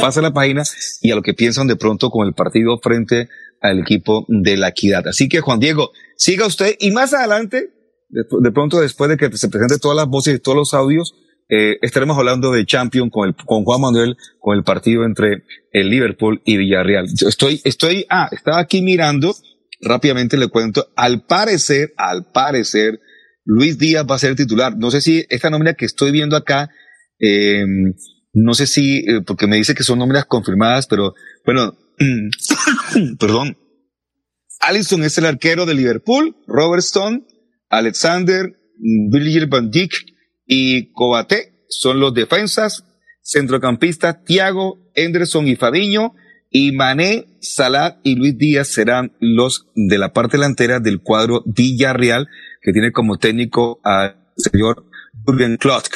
[0.00, 0.62] Pasa la página
[1.00, 3.28] y a lo que piensan de pronto con el partido frente
[3.60, 5.06] al equipo de la equidad.
[5.08, 7.70] Así que Juan Diego, siga usted y más adelante,
[8.14, 11.14] de, pronto después de que se presenten todas las voces y todos los audios,
[11.48, 16.56] eh, estaremos hablando de Champion con, Juan Manuel, con el partido entre el Liverpool y
[16.56, 17.06] Villarreal.
[17.06, 19.34] Estoy, estoy, ah, estaba aquí mirando,
[19.80, 23.00] rápidamente le cuento, al parecer, al parecer,
[23.44, 24.76] Luis Díaz va a ser titular.
[24.76, 26.70] No sé si esta nómina que estoy viendo acá,
[27.18, 27.64] eh,
[28.32, 31.76] no sé si, eh, porque me dice que son nóminas confirmadas, pero bueno,
[33.18, 33.58] perdón.
[34.60, 37.26] Allison es el arquero de Liverpool, Robert Stone,
[37.78, 38.56] Alexander,
[39.10, 39.92] Virgil van Dijk
[40.46, 42.84] y Cobate son los defensas,
[43.22, 46.14] centrocampistas Thiago, Henderson y Fadiño,
[46.50, 52.28] y Mané, Salah y Luis Díaz serán los de la parte delantera del cuadro Villarreal,
[52.62, 54.86] que tiene como técnico al señor
[55.26, 55.86] Jürgen Klopp,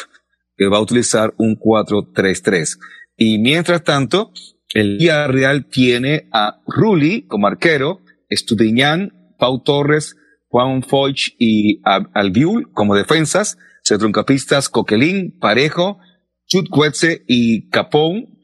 [0.56, 2.76] que va a utilizar un 4-3-3.
[3.16, 4.32] Y mientras tanto,
[4.74, 10.16] el Villarreal tiene a Rulli como arquero, Estudiñán, Pau Torres,
[10.48, 15.98] Juan Foch y Albiul como defensas, centrocampistas Coquelín, Parejo,
[16.46, 18.38] Chutcuetze y Capón,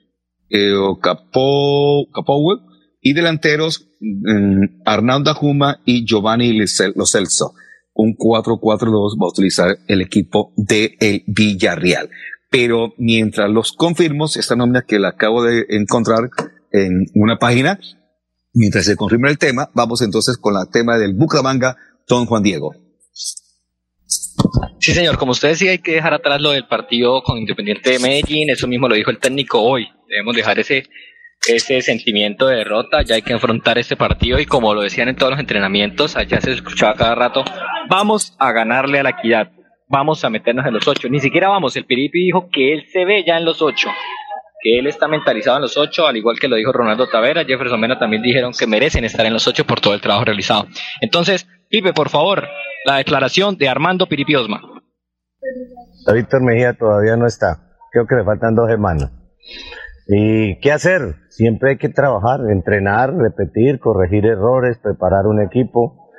[0.50, 2.06] eh, Capó,
[3.00, 6.52] y delanteros mm, Arnaldo Juma y Giovanni
[6.94, 7.54] Lo Celso.
[7.94, 12.10] Un 4-4-2 va a utilizar el equipo de el Villarreal.
[12.50, 16.30] Pero mientras los confirmo, esta nómina que la acabo de encontrar
[16.72, 17.78] en una página,
[18.52, 21.76] mientras se confirma el tema, vamos entonces con la tema del Bucaramanga,
[22.08, 22.72] Don Juan Diego.
[24.78, 27.98] Sí, señor, como usted decía, hay que dejar atrás lo del partido con Independiente de
[27.98, 30.84] Medellín, eso mismo lo dijo el técnico hoy, debemos dejar ese,
[31.48, 35.16] ese sentimiento de derrota, ya hay que enfrentar este partido y como lo decían en
[35.16, 37.44] todos los entrenamientos, allá se escuchaba cada rato,
[37.88, 39.52] vamos a ganarle a la equidad,
[39.88, 43.06] vamos a meternos en los ocho, ni siquiera vamos, el Piripi dijo que él se
[43.06, 43.88] ve ya en los ocho,
[44.60, 47.80] que él está mentalizado en los ocho, al igual que lo dijo Ronaldo Tavera, Jefferson
[47.80, 50.66] Mena también dijeron que merecen estar en los ocho por todo el trabajo realizado.
[51.00, 52.44] Entonces, Pipe, por favor,
[52.86, 54.60] la declaración de Armando Piripi Osma.
[56.14, 59.10] Víctor Mejía todavía no está, creo que le faltan dos semanas.
[60.06, 61.16] ¿Y qué hacer?
[61.30, 66.12] Siempre hay que trabajar, entrenar, repetir, corregir errores, preparar un equipo,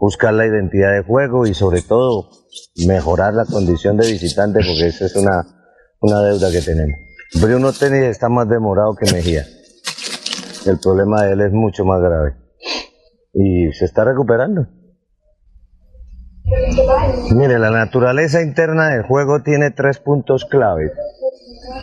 [0.00, 2.30] buscar la identidad de juego y sobre todo
[2.86, 5.42] mejorar la condición de visitante porque esa es una,
[6.00, 6.98] una deuda que tenemos.
[7.38, 9.44] Bruno Tenis está más demorado que Mejía.
[10.64, 12.32] El problema de él es mucho más grave.
[13.34, 14.68] Y se está recuperando.
[17.34, 20.92] Mire, la naturaleza interna del juego tiene tres puntos claves.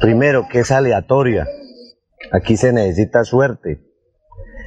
[0.02, 1.48] Primero, que es aleatoria.
[2.32, 3.82] Aquí se necesita suerte.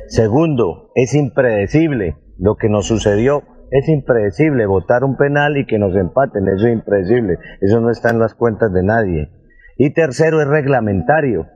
[0.09, 2.17] Segundo, es impredecible.
[2.39, 4.67] Lo que nos sucedió es impredecible.
[4.67, 7.39] Votar un penal y que nos empaten, eso es impredecible.
[7.61, 9.31] Eso no está en las cuentas de nadie.
[9.77, 11.47] Y tercero, es reglamentario.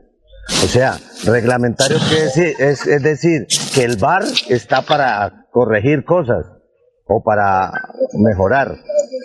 [0.48, 0.92] O sea,
[1.26, 6.55] reglamentario decir, es, es decir, que el VAR está para corregir cosas
[7.06, 7.72] o para
[8.14, 8.76] mejorar.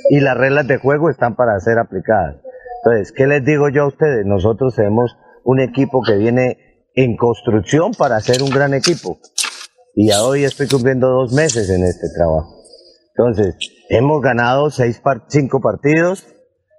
[0.10, 2.38] Y las reglas de juego están para ser aplicadas.
[2.84, 4.26] Entonces, ¿qué les digo yo a ustedes?
[4.26, 9.20] Nosotros tenemos un equipo que viene en construcción para ser un gran equipo.
[9.96, 12.64] Y a hoy estoy cumpliendo dos meses en este trabajo.
[13.16, 13.56] Entonces,
[13.90, 16.26] hemos ganado seis cinco partidos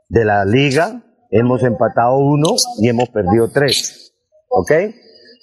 [0.08, 4.14] de la liga, hemos empatado uno y hemos perdido tres.
[4.48, 4.72] ¿Ok?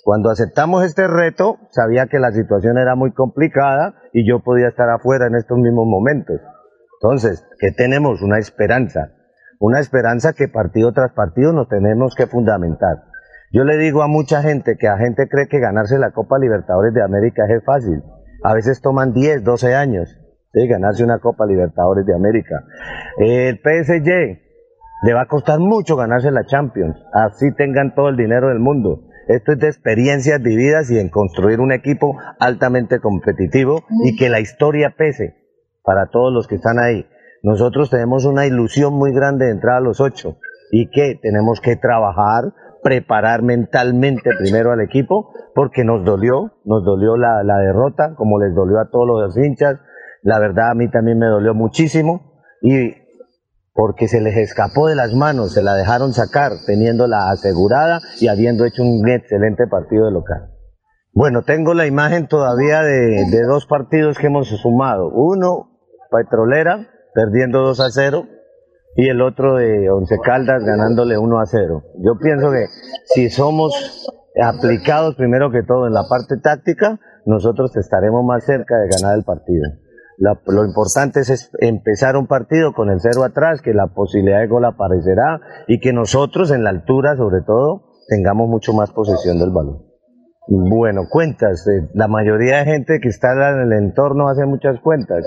[0.09, 4.89] Cuando aceptamos este reto, sabía que la situación era muy complicada y yo podía estar
[4.89, 6.41] afuera en estos mismos momentos.
[6.99, 8.23] Entonces, ¿qué tenemos?
[8.23, 9.11] Una esperanza.
[9.59, 13.03] Una esperanza que partido tras partido nos tenemos que fundamentar.
[13.51, 16.95] Yo le digo a mucha gente que a gente cree que ganarse la Copa Libertadores
[16.95, 18.01] de América es fácil.
[18.43, 20.09] A veces toman 10, 12 años
[20.53, 22.63] de ganarse una Copa Libertadores de América.
[23.19, 24.39] El PSG
[25.03, 29.03] le va a costar mucho ganarse la Champions, así tengan todo el dinero del mundo.
[29.29, 34.39] Esto es de experiencias vividas y en construir un equipo altamente competitivo y que la
[34.39, 35.35] historia pese
[35.83, 37.05] para todos los que están ahí.
[37.43, 40.37] Nosotros tenemos una ilusión muy grande de entrar a los ocho
[40.71, 47.15] y que tenemos que trabajar, preparar mentalmente primero al equipo porque nos dolió, nos dolió
[47.15, 49.77] la, la derrota, como les dolió a todos los hinchas.
[50.23, 52.95] La verdad a mí también me dolió muchísimo y
[53.79, 58.65] porque se les escapó de las manos, se la dejaron sacar, teniéndola asegurada y habiendo
[58.65, 60.51] hecho un excelente partido de local.
[61.13, 65.09] Bueno, tengo la imagen todavía de, dos partidos que hemos sumado.
[65.13, 65.79] Uno,
[66.11, 68.25] Petrolera, perdiendo 2 a 0,
[68.97, 71.83] y el otro de Once Caldas ganándole 1 a 0.
[72.03, 72.65] Yo pienso que
[73.05, 74.11] si somos
[74.43, 79.23] aplicados primero que todo en la parte táctica, nosotros estaremos más cerca de ganar el
[79.23, 79.69] partido.
[80.19, 84.47] La- lo importante es, empezar un partido con el cero atrás, que la posibilidad de
[84.47, 89.51] gol aparecerá y que nosotros en la altura, sobre todo, tengamos mucho más posesión del
[89.51, 89.83] balón.
[90.47, 91.65] Bueno, cuentas.
[91.67, 95.23] eh, la mayoría de gente que está en el entorno hace muchas cuentas.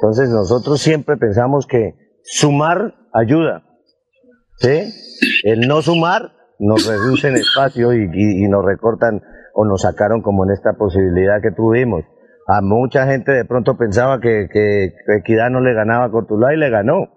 [0.00, 3.64] Entonces nosotros siempre pensamos que sumar ayuda.
[4.58, 4.92] ¿Sí?
[5.44, 9.20] El no sumar nos reducen espacio y- y nos recortan
[9.54, 12.04] o nos sacaron como en esta posibilidad que tuvimos.
[12.54, 16.58] A mucha gente de pronto pensaba que, que- Equidad no le ganaba a Cortuluá y
[16.58, 17.08] le ganó.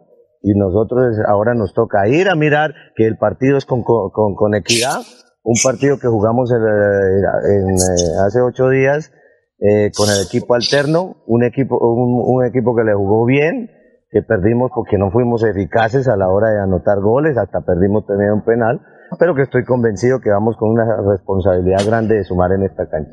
[0.41, 4.55] Y nosotros ahora nos toca ir a mirar que el partido es con, con, con-
[4.55, 5.01] Equidad,
[5.43, 9.11] un partido que jugamos eh, eh, hace ocho días
[9.59, 13.71] eh, con el equipo alterno, un equipo, un, un equipo que le jugó bien,
[14.11, 18.31] que perdimos porque no fuimos eficaces a la hora de anotar goles, hasta perdimos también
[18.31, 18.79] un penal,
[19.17, 23.11] pero que estoy convencido que vamos con una responsabilidad grande de sumar en esta cancha.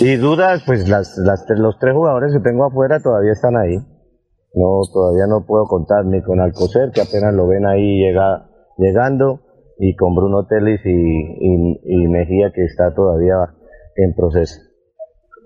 [0.00, 3.76] Y dudas, pues las, las, los tres jugadores que tengo afuera todavía están ahí.
[4.54, 9.40] No, todavía no puedo contar ni con Alcocer, que apenas lo ven ahí llega, llegando,
[9.78, 13.34] y con Bruno Telis y, y, y Mejía, que está todavía
[13.96, 14.60] en proceso.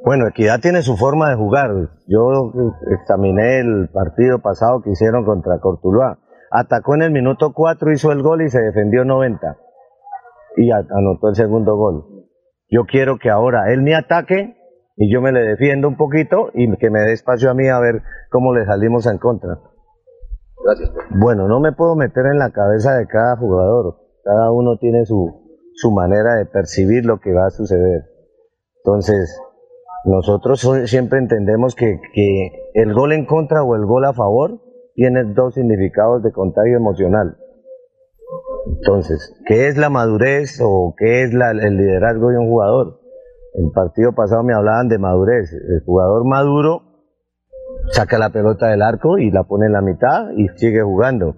[0.04, 1.70] Bueno, Equidad tiene su forma de jugar.
[2.06, 2.52] Yo
[3.00, 6.18] examiné el partido pasado que hicieron contra Cortuluá.
[6.56, 9.58] Atacó en el minuto 4, hizo el gol y se defendió 90.
[10.56, 12.04] Y anotó el segundo gol.
[12.70, 14.56] Yo quiero que ahora él me ataque
[14.96, 17.80] y yo me le defiendo un poquito y que me dé espacio a mí a
[17.80, 19.58] ver cómo le salimos en contra.
[20.64, 20.90] Gracias.
[21.18, 23.96] Bueno, no me puedo meter en la cabeza de cada jugador.
[24.22, 28.04] Cada uno tiene su, su manera de percibir lo que va a suceder.
[28.84, 29.36] Entonces,
[30.04, 34.60] nosotros so- siempre entendemos que, que el gol en contra o el gol a favor
[34.94, 37.36] tiene dos significados de contagio emocional.
[38.66, 43.00] Entonces, ¿qué es la madurez o qué es la- el liderazgo de un jugador?
[43.54, 45.52] El partido pasado me hablaban de madurez.
[45.52, 46.82] El jugador maduro
[47.90, 51.36] saca la pelota del arco y la pone en la mitad y sigue jugando.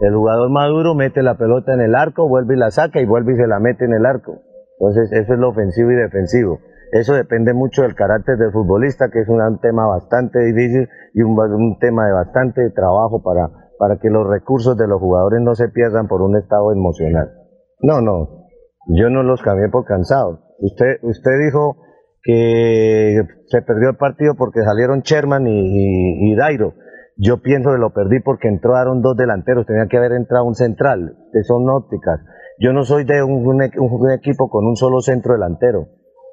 [0.00, 3.32] El jugador maduro mete la pelota en el arco, vuelve y la saca y vuelve
[3.32, 4.40] y se la mete en el arco.
[4.78, 6.58] Entonces, eso es lo ofensivo y defensivo.
[6.92, 11.38] Eso depende mucho del carácter del futbolista, que es un, tema bastante difícil y un,
[11.38, 15.68] un tema de bastante trabajo para, para que los recursos de los jugadores no se
[15.68, 17.32] pierdan por un estado emocional.
[17.80, 18.46] No, no,
[18.88, 20.40] yo no los cambié por cansados.
[20.58, 21.76] Usted, usted dijo
[22.22, 26.74] que se perdió el partido porque salieron Sherman y, Dairo.
[27.16, 31.16] Yo pienso que lo perdí porque entraron dos delanteros, tenía que haber entrado un central,
[31.32, 32.20] que son ópticas.
[32.58, 35.88] Yo no soy de un, un equipo con un solo centro delantero.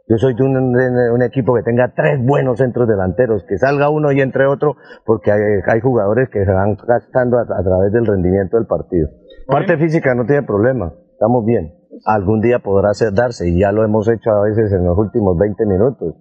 [0.07, 3.89] Yo soy de un, de un equipo que tenga tres buenos centros delanteros, que salga
[3.89, 7.93] uno y entre otro, porque hay, hay jugadores que se van gastando a, a través
[7.93, 9.07] del rendimiento del partido.
[9.47, 11.73] Parte física no tiene problema, estamos bien.
[12.05, 15.37] Algún día podrá ser, darse, y ya lo hemos hecho a veces en los últimos
[15.37, 16.15] 20 minutos.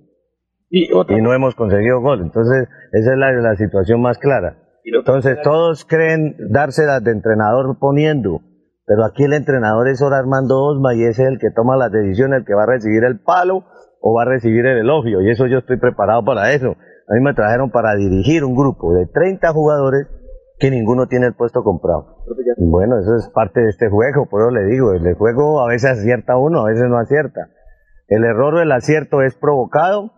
[0.70, 0.88] Y,
[1.20, 2.22] no hemos conseguido gol.
[2.22, 4.56] Entonces, esa es la, la situación más clara.
[4.84, 8.40] Entonces, todos creen dárselas de entrenador poniendo,
[8.86, 11.92] pero aquí el entrenador es ahora Armando Osma y ese es el que toma las
[11.92, 13.64] decisiones, el que va a recibir el palo
[14.02, 15.22] o va a recibir el elogio.
[15.22, 16.72] Y eso yo estoy preparado para eso.
[17.08, 20.08] A mí me trajeron para dirigir un grupo de 30 jugadores
[20.58, 22.18] que ninguno tiene el puesto comprado.
[22.58, 25.98] Bueno, eso es parte de este juego, por eso le digo, el juego a veces
[25.98, 27.48] acierta uno, a veces no acierta.
[28.08, 30.12] El error o el acierto es provocado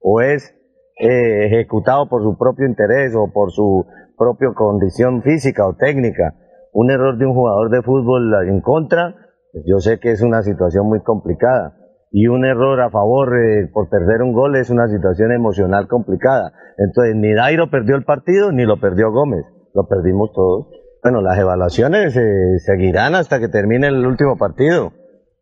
[0.00, 0.54] o es
[0.98, 6.34] eh, ejecutado por su propio interés o por su propia condición física o técnica.
[6.72, 9.14] Un error de un jugador de fútbol en contra,
[9.66, 11.79] yo sé que es una situación muy complicada.
[12.12, 16.52] Y un error a favor eh, por perder un gol es una situación emocional complicada.
[16.76, 19.44] Entonces, ni Dairo perdió el partido, ni lo perdió Gómez.
[19.74, 20.66] Lo perdimos todos.
[21.02, 24.92] Bueno, las evaluaciones eh, seguirán hasta que termine el último partido.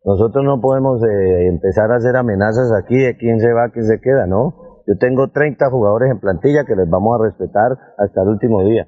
[0.05, 3.99] Nosotros no podemos eh, empezar a hacer amenazas aquí de quién se va, quién se
[3.99, 4.83] queda, ¿no?
[4.87, 8.87] Yo tengo 30 jugadores en plantilla que les vamos a respetar hasta el último día.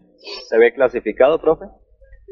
[0.49, 1.65] ¿Se ve clasificado, profe?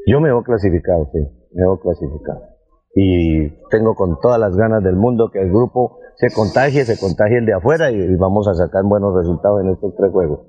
[0.08, 1.20] Yo me veo clasificado, sí,
[1.54, 2.49] me veo clasificado.
[2.96, 7.38] Y tengo con todas las ganas del mundo que el grupo se contagie, se contagie
[7.38, 10.40] el de afuera y, y vamos a sacar buenos resultados en estos tres juegos.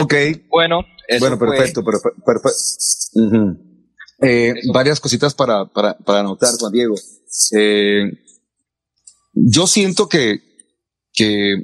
[0.00, 0.14] Ok.
[0.50, 3.58] Bueno, eso bueno, fue- perfecto, perfe- perfe- Ujú.
[4.20, 6.94] Eh, varias cositas para, para, para anotar, Juan Diego.
[7.56, 8.10] Eh,
[9.34, 10.40] yo siento que,
[11.12, 11.54] que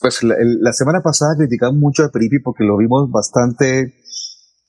[0.00, 3.94] pues la, la semana pasada criticamos mucho a Peripi porque lo vimos bastante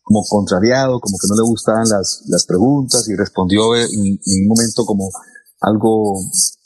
[0.02, 4.86] como contrariado, como que no le gustaban las, las preguntas y respondió en, un momento
[4.86, 5.10] como
[5.62, 6.20] algo,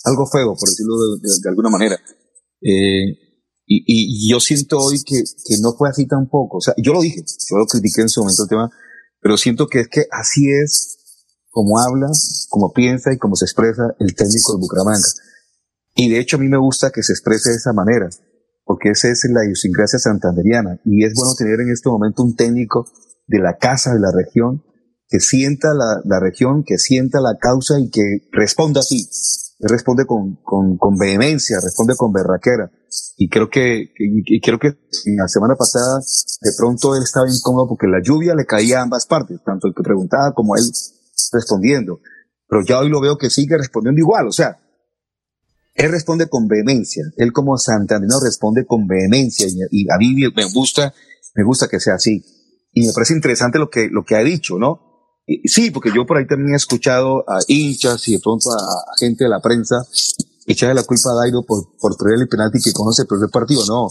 [0.03, 1.99] algo feo, por decirlo de, de, de alguna manera.
[2.61, 3.25] Eh,
[3.67, 6.57] y, y, yo siento hoy que, que no fue así tampoco.
[6.57, 8.69] O sea, yo lo dije, yo lo critiqué en su momento el tema,
[9.21, 10.97] pero siento que es que así es
[11.49, 12.07] como habla,
[12.49, 15.07] como piensa y como se expresa el técnico de Bucaramanga.
[15.95, 18.09] Y de hecho a mí me gusta que se exprese de esa manera,
[18.65, 20.79] porque esa es la idiosincrasia santanderiana.
[20.85, 22.87] Y es bueno tener en este momento un técnico
[23.27, 24.63] de la casa de la región
[25.07, 29.07] que sienta la, la región, que sienta la causa y que responda así.
[29.59, 32.69] Responde con, con, con vehemencia, responde con berraquera.
[33.17, 34.77] Y creo que, y creo que
[35.17, 35.99] la semana pasada
[36.41, 39.73] de pronto él estaba incómodo porque la lluvia le caía a ambas partes, tanto el
[39.73, 40.63] que preguntaba como él
[41.31, 41.99] respondiendo.
[42.47, 44.27] Pero ya hoy lo veo que sigue respondiendo igual.
[44.27, 44.57] O sea,
[45.73, 47.03] él responde con vehemencia.
[47.17, 50.93] Él como santandino responde con vehemencia y a mí me gusta,
[51.35, 52.23] me gusta que sea así.
[52.75, 54.81] Y me parece interesante lo que, lo que ha dicho, ¿no?
[55.45, 59.23] Sí, porque yo por ahí también he escuchado a hinchas y de pronto a, gente
[59.23, 59.77] de la prensa
[60.45, 63.65] echarle la culpa a Dairo por, por perder el penalti que conoce el primer partido.
[63.65, 63.87] No,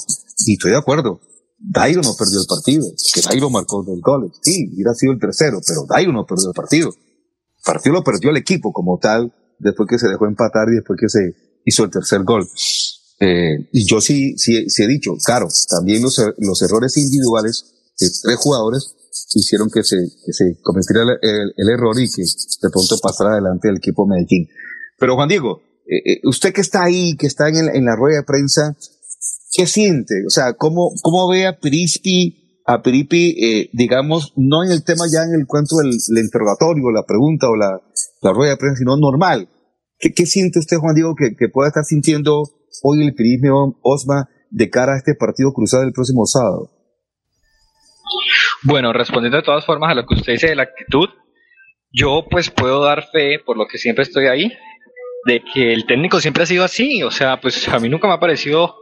[0.47, 1.19] y estoy de acuerdo.
[1.59, 4.33] Dairo no perdió el partido, que Dairo marcó dos goles.
[4.43, 6.91] Sí, hubiera sido el tercero, pero Dairo no perdió el partido.
[6.91, 11.01] El partido lo perdió el equipo como tal, después que se dejó empatar y después
[11.01, 12.47] que se hizo el tercer gol.
[13.19, 18.09] Eh, y yo sí, sí, sí he dicho, claro, también los, los errores individuales de
[18.23, 18.95] tres jugadores
[19.35, 23.33] hicieron que se, que se cometiera el, el, el, error y que de pronto pasara
[23.33, 24.49] adelante el equipo Medellín.
[24.99, 28.25] Pero Juan Diego, eh, usted que está ahí, que está en, en, la rueda de
[28.25, 28.77] prensa,
[29.53, 30.15] ¿qué siente?
[30.27, 35.05] O sea, ¿cómo, cómo ve a Pirispi, a Piripi, eh, digamos, no en el tema
[35.13, 37.81] ya en el cuento del el interrogatorio, la pregunta o la,
[38.23, 39.49] la rueda de prensa, sino normal?
[39.99, 42.43] ¿Qué, qué siente usted, Juan Diego, que, que pueda estar sintiendo
[42.83, 43.49] hoy el Pirispi
[43.83, 46.71] Osma de cara a este partido cruzado el próximo sábado?
[48.63, 51.09] Bueno, respondiendo de todas formas a lo que usted dice de la actitud,
[51.93, 54.53] yo pues puedo dar fe, por lo que siempre estoy ahí,
[55.27, 57.03] de que el técnico siempre ha sido así.
[57.03, 58.77] O sea, pues a mí nunca me ha parecido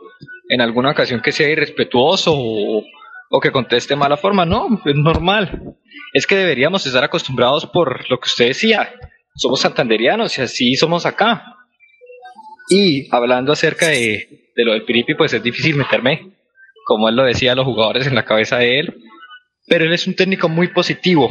[0.49, 4.45] en alguna ocasión que sea irrespetuoso o, que conteste mala forma.
[4.45, 5.77] No, es normal.
[6.13, 8.95] Es que deberíamos estar acostumbrados por lo que usted decía.
[9.35, 11.57] Somos santanderianos y así somos acá.
[12.69, 16.33] Y hablando acerca de, de lo del Piripi, pues es difícil meterme,
[16.87, 19.03] como él lo decía, los jugadores en la cabeza de él.
[19.67, 21.31] Pero él es un técnico muy positivo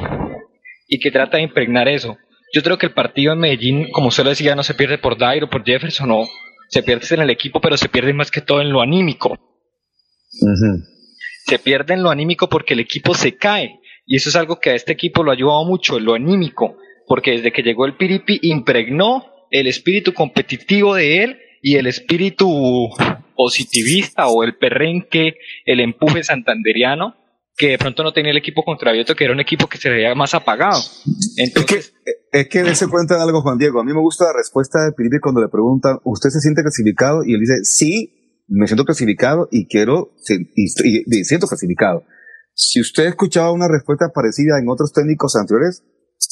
[0.88, 2.18] y que trata de impregnar eso.
[2.54, 5.18] Yo creo que el partido en Medellín, como usted lo decía, no se pierde por
[5.18, 6.28] Dairo, por Jefferson, no.
[6.70, 9.32] Se pierde en el equipo, pero se pierde más que todo en lo anímico.
[10.42, 10.84] Uh -huh.
[11.46, 13.80] Se pierde en lo anímico porque el equipo se cae.
[14.06, 16.78] Y eso es algo que a este equipo lo ha ayudado mucho, lo anímico.
[17.08, 22.90] Porque desde que llegó el Piripi impregnó el espíritu competitivo de él y el espíritu
[23.36, 27.16] positivista o el perrenque, el empuje santanderiano
[27.62, 29.88] que de pronto no tenía el equipo contra Vieto, que era un equipo que se
[29.88, 30.82] veía más apagado.
[31.38, 31.94] Entonces, es
[32.32, 33.80] que, es que dése cuenta de algo, Juan Diego.
[33.80, 37.24] A mí me gusta la respuesta de Piripi cuando le preguntan, ¿usted se siente clasificado?
[37.24, 42.04] Y él dice, sí, me siento clasificado y quiero, y, y, y siento clasificado.
[42.56, 45.84] Si usted escuchaba una respuesta parecida en otros técnicos anteriores,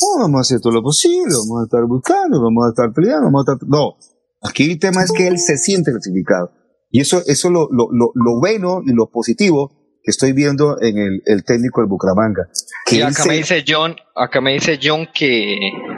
[0.01, 3.25] oh, vamos a hacer todo lo posible, vamos a estar buscando, vamos a estar peleando,
[3.25, 3.69] vamos a estar...
[3.69, 3.97] No,
[4.41, 6.53] aquí el tema es que él se siente clasificado.
[6.89, 10.97] Y eso, eso lo, lo, lo, lo bueno y lo positivo que estoy viendo en
[10.97, 12.47] el, el técnico del Bucaramanga.
[12.85, 13.29] Que y acá se...
[13.29, 15.57] me dice John, acá me dice John que,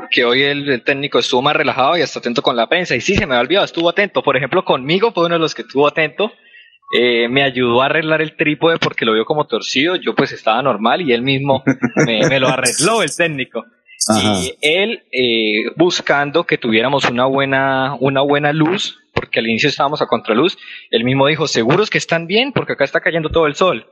[0.10, 2.96] que hoy el, el, técnico estuvo más relajado y hasta atento con la prensa.
[2.96, 4.24] Y sí, se me ha olvidado, estuvo atento.
[4.24, 6.32] Por ejemplo, conmigo fue uno de los que estuvo atento.
[6.94, 9.96] Eh, me ayudó a arreglar el trípode porque lo vio como torcido.
[9.96, 11.64] Yo pues estaba normal y él mismo
[12.06, 13.66] me, me lo arregló el técnico.
[14.08, 14.40] Ajá.
[14.40, 18.98] Y él eh, buscando que tuviéramos una buena, una buena luz,
[19.32, 20.58] porque al inicio estábamos a contraluz,
[20.90, 23.86] él mismo dijo, seguros que están bien, porque acá está cayendo todo el sol.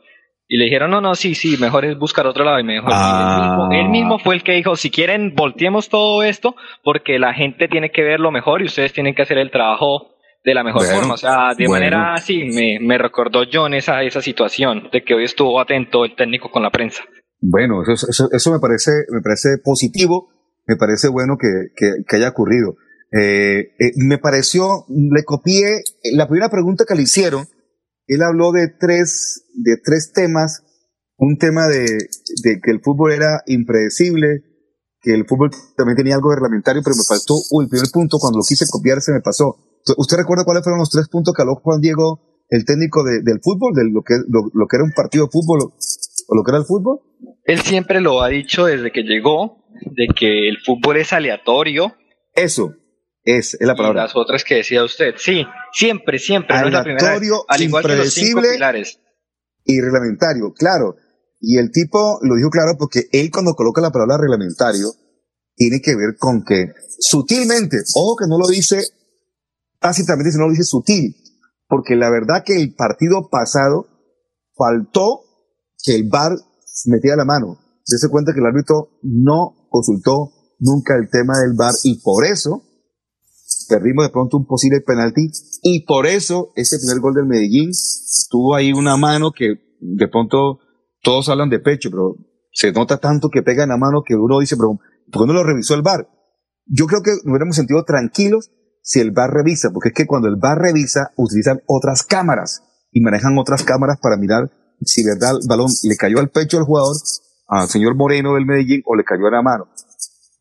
[0.50, 2.92] Y le dijeron, no, no, sí, sí, mejor es buscar otro lado y mejor.
[2.92, 3.30] Ah.
[3.32, 7.34] Él, mismo, él, mismo, fue el que dijo, si quieren, volteemos todo esto, porque la
[7.34, 10.10] gente tiene que ver lo mejor y ustedes tienen que hacer el trabajo
[10.44, 11.14] de la mejor bueno, forma.
[11.14, 11.86] O sea, de bueno.
[11.86, 16.16] manera así, me, me recordó John esa, esa situación, de que hoy estuvo atento el
[16.16, 17.04] técnico con la prensa.
[17.40, 20.34] Bueno, eso, eso, eso me parece, me parece positivo,
[20.68, 22.76] me parece bueno que, que, que haya ocurrido.
[23.12, 25.82] Eh, eh, me pareció, le copié
[26.14, 27.48] la primera pregunta que le hicieron,
[28.08, 30.64] él habló de tres, de tres temas,
[31.18, 31.86] un tema de,
[32.44, 34.44] de que el fútbol era impredecible,
[35.02, 38.40] que el fútbol también tenía algo reglamentario, pero me faltó, uy, el primer punto, cuando
[38.40, 39.58] lo quise copiar se me pasó.
[39.98, 43.40] ¿Usted recuerda cuáles fueron los tres puntos que habló Juan Diego, el técnico de, del
[43.42, 45.72] fútbol, de lo que, lo, lo que era un partido de fútbol
[46.28, 47.00] o lo que era el fútbol?
[47.46, 51.94] Él siempre lo ha dicho desde que llegó, de que el fútbol es aleatorio.
[52.34, 52.74] Eso,
[53.38, 54.02] Es, es la palabra.
[54.02, 55.14] Y las otras que decía usted.
[55.18, 56.58] Sí, siempre, siempre.
[56.60, 57.18] No es la primera vez.
[57.18, 58.54] Aleatorio, Al igual que los cinco impredecible.
[58.56, 59.00] pilares.
[59.66, 60.96] y reglamentario, claro.
[61.40, 64.88] Y el tipo lo dijo claro porque él cuando coloca la palabra reglamentario
[65.56, 68.82] tiene que ver con que sutilmente, ojo que no lo dice
[69.80, 71.16] tácitamente, sino lo dice sutil,
[71.68, 73.88] porque la verdad que el partido pasado
[74.58, 75.22] faltó
[75.84, 76.32] que el VAR
[76.88, 77.58] metiera la mano.
[77.86, 82.64] Dese cuenta que el árbitro no consultó nunca el tema del VAR y por eso
[83.70, 85.30] perdimos de pronto un posible penalti
[85.62, 87.72] y por eso ese primer gol del Medellín
[88.30, 90.60] tuvo ahí una mano que de pronto
[91.02, 92.16] todos hablan de pecho, pero
[92.52, 94.80] se nota tanto que pega en la mano que uno dice, pero
[95.12, 96.10] ¿por qué no lo revisó el VAR?
[96.66, 98.52] Yo creo que nos hubiéramos sentido tranquilos
[98.82, 103.02] si el VAR revisa, porque es que cuando el VAR revisa, utilizan otras cámaras y
[103.02, 104.52] manejan otras cámaras para mirar
[104.82, 106.96] si verdad el balón le cayó al pecho al jugador,
[107.48, 109.66] al señor Moreno del Medellín, o le cayó a la mano.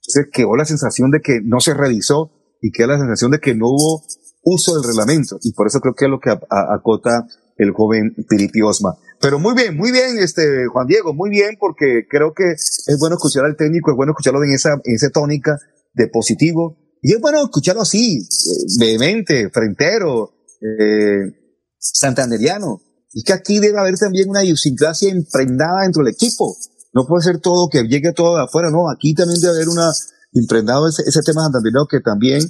[0.09, 3.55] Entonces quedó la sensación de que no se revisó y queda la sensación de que
[3.55, 4.03] no hubo
[4.43, 5.39] uso del reglamento.
[5.43, 8.97] Y por eso creo que es lo que acota el joven Piripi Osma.
[9.21, 13.17] Pero muy bien, muy bien, este Juan Diego, muy bien, porque creo que es bueno
[13.17, 15.59] escuchar al técnico, es bueno escucharlo en esa, en esa tónica
[15.95, 16.79] de positivo.
[17.03, 21.33] Y es bueno escucharlo así, eh, vehemente, frentero, eh,
[21.79, 22.81] santanderiano.
[23.13, 26.57] Y que aquí debe haber también una idiosincrasia impregnada dentro del equipo.
[26.93, 28.91] No puede ser todo que llegue todo de afuera, no.
[28.91, 29.91] Aquí también debe haber una
[30.33, 32.41] impregnado ese, ese tema santanderiano que también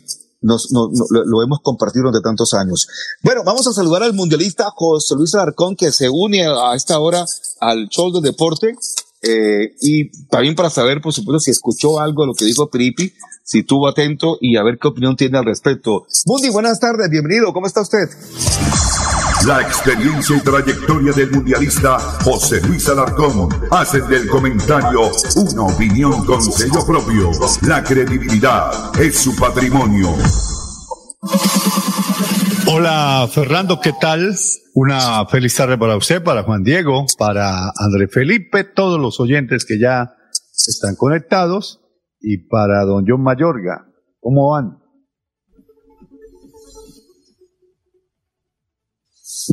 [0.41, 2.87] nos, no- no- lo, hemos compartido durante tantos años.
[3.23, 7.25] Bueno, vamos a saludar al mundialista José Luis Alarcón que se une a, esta hora
[7.61, 8.75] al show de deporte.
[9.23, 13.13] eh, y también para saber, por supuesto, si escuchó algo lo que dijo Piripi,
[13.43, 16.07] si estuvo atento y a ver qué opinión tiene al respecto.
[16.27, 18.09] Mundi, buenas tardes, bienvenido, ¿cómo está usted?
[19.47, 26.43] La experiencia y trayectoria del mundialista José Luis Alarcón hacen del comentario una opinión con
[26.43, 27.31] sello propio.
[27.67, 28.71] La credibilidad
[29.01, 30.09] es su patrimonio.
[32.67, 34.35] Hola Fernando, ¿qué tal?
[34.75, 39.79] Una feliz tarde para usted, para Juan Diego, para André Felipe, todos los oyentes que
[39.79, 40.15] ya
[40.67, 41.81] están conectados
[42.21, 43.87] y para don John Mayorga.
[44.21, 44.78] ¿Cómo van?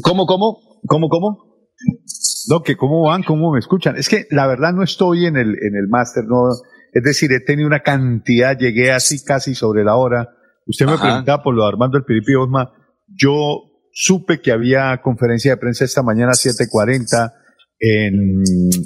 [0.04, 0.80] ¿Cómo, cómo?
[0.88, 1.56] ¿Cómo, cómo?
[2.50, 3.98] No, que cómo van, cómo me escuchan.
[3.98, 6.50] Es que la verdad no estoy en el, en el máster, no,
[6.94, 10.30] es decir, he tenido una cantidad, llegué así casi sobre la hora.
[10.68, 11.02] Usted me Ajá.
[11.04, 12.72] preguntaba por lo de Armando el Piripi Osma.
[13.08, 13.36] Yo
[13.92, 17.34] supe que había conferencia de prensa esta mañana a 7.40
[17.80, 18.42] en,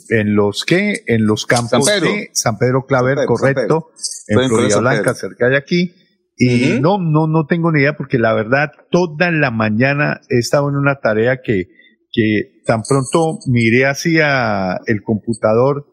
[0.10, 2.12] en los que, en los campos San Pedro.
[2.14, 3.88] de San Pedro Claver, San Pedro, San correcto,
[4.28, 4.42] Pedro.
[4.44, 4.80] en Florida.
[4.80, 5.94] Blanca, cerca de aquí.
[6.42, 10.70] Y no, no, no tengo ni idea porque la verdad toda la mañana he estado
[10.70, 11.66] en una tarea que,
[12.14, 15.86] que tan pronto miré hacia el computador,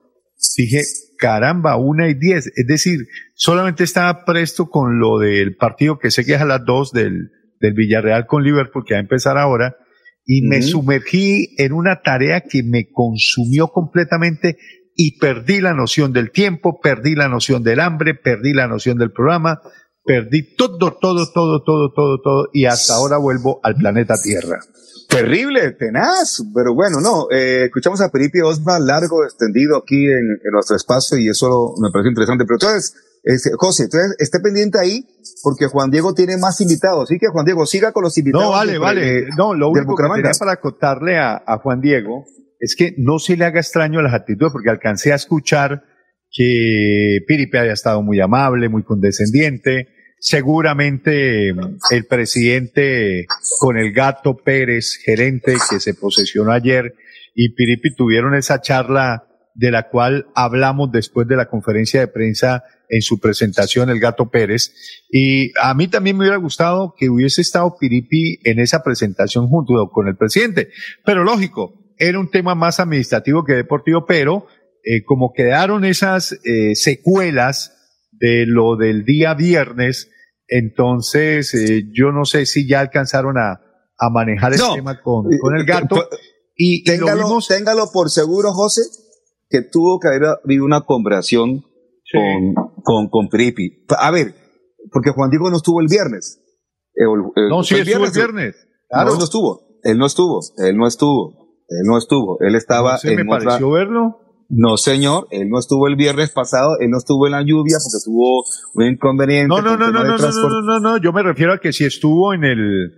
[0.56, 0.82] dije,
[1.18, 2.46] caramba, una y diez.
[2.54, 3.00] Es decir,
[3.34, 7.32] solamente estaba presto con lo del partido que sé que es a las dos del,
[7.58, 9.74] del Villarreal con Liverpool, que va a empezar ahora,
[10.24, 14.58] y me sumergí en una tarea que me consumió completamente
[14.94, 19.12] y perdí la noción del tiempo, perdí la noción del hambre, perdí la noción del
[19.12, 19.60] programa,
[20.06, 24.58] perdí todo, todo, todo, todo, todo, todo, y hasta ahora vuelvo al planeta Tierra.
[25.08, 30.50] Terrible, tenaz, pero bueno, no, eh, escuchamos a Felipe Osma largo, extendido aquí en, en
[30.52, 32.44] nuestro espacio y eso me parece interesante.
[32.44, 35.06] Pero entonces, este, José, entonces esté pendiente ahí
[35.42, 37.04] porque Juan Diego tiene más invitados.
[37.04, 38.46] Así que Juan Diego, siga con los invitados.
[38.46, 39.26] No, vale, de- vale.
[39.36, 42.24] No, lo único que tenía para acotarle a, a Juan Diego
[42.58, 45.82] es que no se le haga extraño las actitudes, porque alcancé a escuchar
[46.32, 49.88] que Piripe había estado muy amable, muy condescendiente.
[50.18, 53.26] Seguramente mm, el presidente
[53.60, 56.94] con el gato Pérez, gerente que se posesionó ayer,
[57.34, 62.64] y Piripi tuvieron esa charla de la cual hablamos después de la conferencia de prensa
[62.88, 64.72] en su presentación, el gato Pérez.
[65.10, 69.74] Y a mí también me hubiera gustado que hubiese estado Piripi en esa presentación junto
[69.92, 70.70] con el presidente.
[71.04, 74.46] Pero lógico, era un tema más administrativo que deportivo, pero
[74.84, 77.75] eh, como quedaron esas eh, secuelas
[78.18, 80.10] de lo del día viernes,
[80.48, 83.60] entonces eh, yo no sé si ya alcanzaron a,
[83.98, 84.74] a manejar el No.
[84.74, 85.96] tema con, con el gato.
[86.54, 88.82] Y, y lo téngalo, vimos- téngalo por seguro, José,
[89.50, 91.62] que tuvo que haber habido una conversación
[92.12, 93.84] con, con, con Felipe.
[93.98, 94.34] A ver,
[94.92, 96.40] porque Juan Diego no estuvo el viernes.
[96.94, 98.56] Eh, eh, No, sí, ¿fue estuvo el viernes.
[98.90, 99.80] No, él no estuvo.
[99.82, 100.40] Él no estuvo.
[100.58, 101.46] Él no estuvo.
[101.68, 102.38] Él no estuvo.
[102.40, 104.20] Él estaba No sé, en me otra- pareció verlo.
[104.48, 108.04] No, señor, él no estuvo el viernes pasado, él no estuvo en la lluvia porque
[108.04, 108.44] tuvo
[108.74, 109.48] un inconveniente.
[109.48, 111.84] No, no, no, no, no, no, no, no, no, yo me refiero a que si
[111.84, 112.90] estuvo en el,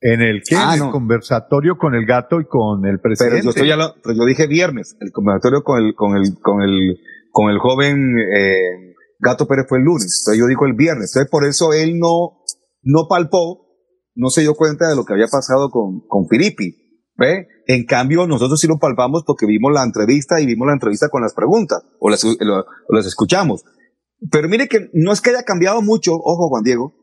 [0.00, 0.56] en el, ¿qué?
[0.56, 0.90] Ah, no.
[0.90, 3.34] conversatorio con el gato y con el presidente.
[3.36, 6.62] Pero yo estoy lo- pero yo dije viernes, el conversatorio con el, con el, con
[6.62, 6.96] el,
[7.30, 11.30] con el joven eh, Gato Pérez fue el lunes, entonces yo digo el viernes, entonces
[11.30, 12.40] por eso él no,
[12.82, 13.66] no palpó,
[14.14, 16.83] no se dio cuenta de lo que había pasado con, con Filipi.
[17.16, 17.46] ¿Ve?
[17.66, 21.22] En cambio, nosotros sí lo palpamos porque vimos la entrevista y vimos la entrevista con
[21.22, 22.24] las preguntas, o las,
[23.06, 23.64] escuchamos.
[24.30, 26.94] Pero mire que no es que haya cambiado mucho, ojo Juan Diego,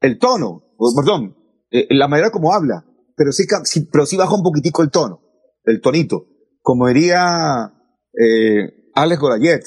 [0.00, 0.62] el tono,
[0.96, 1.36] perdón,
[1.70, 2.84] eh, la manera como habla,
[3.16, 3.44] pero sí,
[3.92, 5.20] pero sí baja un poquitico el tono,
[5.64, 6.26] el tonito.
[6.62, 7.72] Como diría
[8.12, 9.62] eh, Alex Gorayet,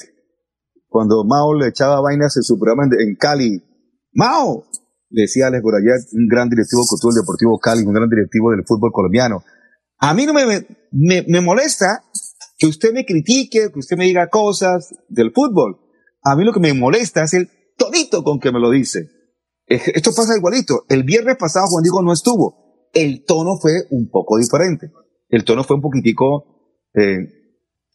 [0.88, 3.62] cuando Mao le echaba vainas en su programa en, Cali.
[4.12, 4.64] ¡Mao!
[5.10, 9.42] Decía Alex Gorayet, un gran directivo del Deportivo Cali, un gran directivo del fútbol colombiano.
[9.98, 10.44] A mí no me,
[10.90, 12.04] me, me molesta
[12.58, 15.78] que usted me critique, que usted me diga cosas del fútbol.
[16.22, 19.08] A mí lo que me molesta es el tonito con que me lo dice.
[19.66, 20.84] Esto pasa igualito.
[20.88, 22.88] El viernes pasado Juan Diego no estuvo.
[22.92, 24.90] El tono fue un poco diferente.
[25.28, 27.18] El tono fue un poquitico eh,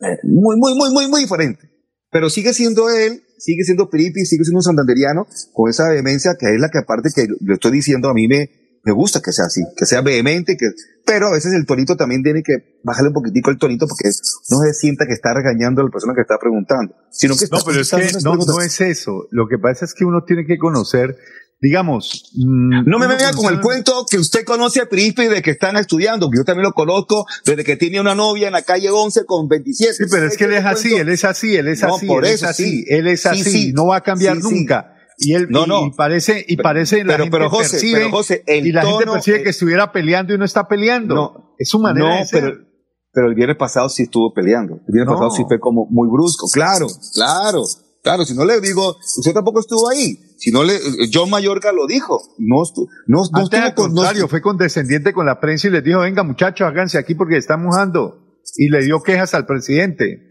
[0.02, 1.70] eh, muy, muy, muy, muy, muy diferente.
[2.12, 6.47] Pero sigue siendo él, sigue siendo Felipe, sigue siendo un santanderiano con esa vehemencia que
[6.47, 8.50] es la que aparte que le estoy diciendo a mí me,
[8.84, 10.68] me gusta que sea así, que sea vehemente, que,
[11.06, 14.10] pero a veces el tonito también tiene que bajarle un poquitico el tonito porque
[14.50, 17.58] no se sienta que está regañando a la persona que está preguntando, sino que está
[17.58, 19.28] No, pero es que no, no es eso.
[19.32, 21.16] Lo que pasa es que uno tiene que conocer
[21.62, 22.32] digamos.
[22.36, 25.76] Mm, no me venga con el cuento que usted conoce a Príncipe de que están
[25.78, 29.26] estudiando, que yo también lo conozco desde que tiene una novia en la calle 11
[29.26, 29.94] con 27.
[29.94, 32.44] Sí, pero es que él es así, él es así, él es así, él es
[32.44, 34.96] así, él es así, no va a cambiar nunca.
[35.20, 35.86] Y él no, no.
[35.86, 38.82] Y parece, y parece pero, la gente pero José, percibe, pero José, el y la
[38.82, 41.15] tono, gente percibe eh, que estuviera peleando y no está peleando.
[41.15, 42.41] No, es su manera no, de ser.
[42.41, 42.57] pero,
[43.11, 44.76] pero el viernes pasado sí estuvo peleando.
[44.76, 45.13] El viernes No.
[45.13, 46.47] pasado sí fue como muy brusco.
[46.53, 47.63] Claro, claro,
[48.01, 48.26] claro.
[48.26, 50.17] Si no le digo, usted tampoco estuvo ahí.
[50.38, 50.80] Si no le,
[51.11, 52.22] John Mayorga lo dijo.
[52.38, 55.67] No, estu, no, no Antes, al estuvo con, no contrario, fue condescendiente con la prensa
[55.67, 58.39] y les dijo, venga muchachos, háganse aquí porque están mojando.
[58.55, 60.29] Y le dio quejas al presidente.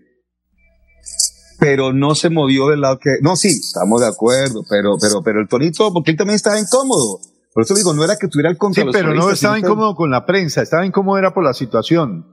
[1.58, 5.40] Pero no se movió del lado que, no, sí, estamos de acuerdo, pero, pero, pero
[5.40, 7.18] el tonito, porque él también estaba incómodo.
[7.52, 10.10] Por eso digo, no era que tuviera el contra Sí, pero no estaba incómodo con
[10.10, 12.26] la prensa, estaba incómodo era por la situación.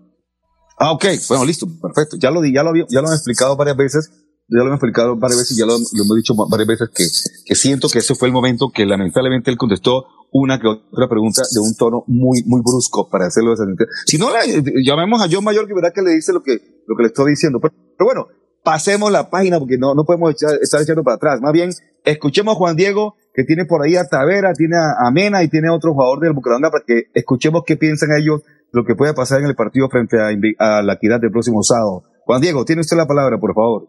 [0.78, 2.18] Ah, ok, bueno, listo, perfecto.
[2.20, 4.12] Ya lo di, ya lo, había- ya lo han explicado varias veces,
[4.50, 7.06] ya lo han explicado varias veces, ya lo, lo hemos dicho varias veces que,
[7.46, 11.44] que siento que ese fue el momento que lamentablemente él contestó una que otra pregunta
[11.50, 13.86] de un tono muy, muy brusco para hacerlo descendente.
[14.06, 16.96] Si no, le- llamemos a John Mayor que verá que le dice lo que, lo
[16.98, 17.60] que le estoy diciendo.
[17.62, 18.28] Pero, pero bueno,
[18.66, 21.40] pasemos la página porque no, no podemos echar- estar echando para atrás.
[21.42, 21.70] Más bien,
[22.04, 25.70] escuchemos a Juan Diego, que tiene por ahí a Tavera, tiene a, Mena y tiene
[25.70, 28.42] a otro jugador del Bucaramanga para que escuchemos qué piensan ellos
[28.74, 32.04] lo que puede pasar en el partido frente a la equidad del próximo sábado.
[32.26, 33.88] Juan Diego, tiene usted la palabra, por favor.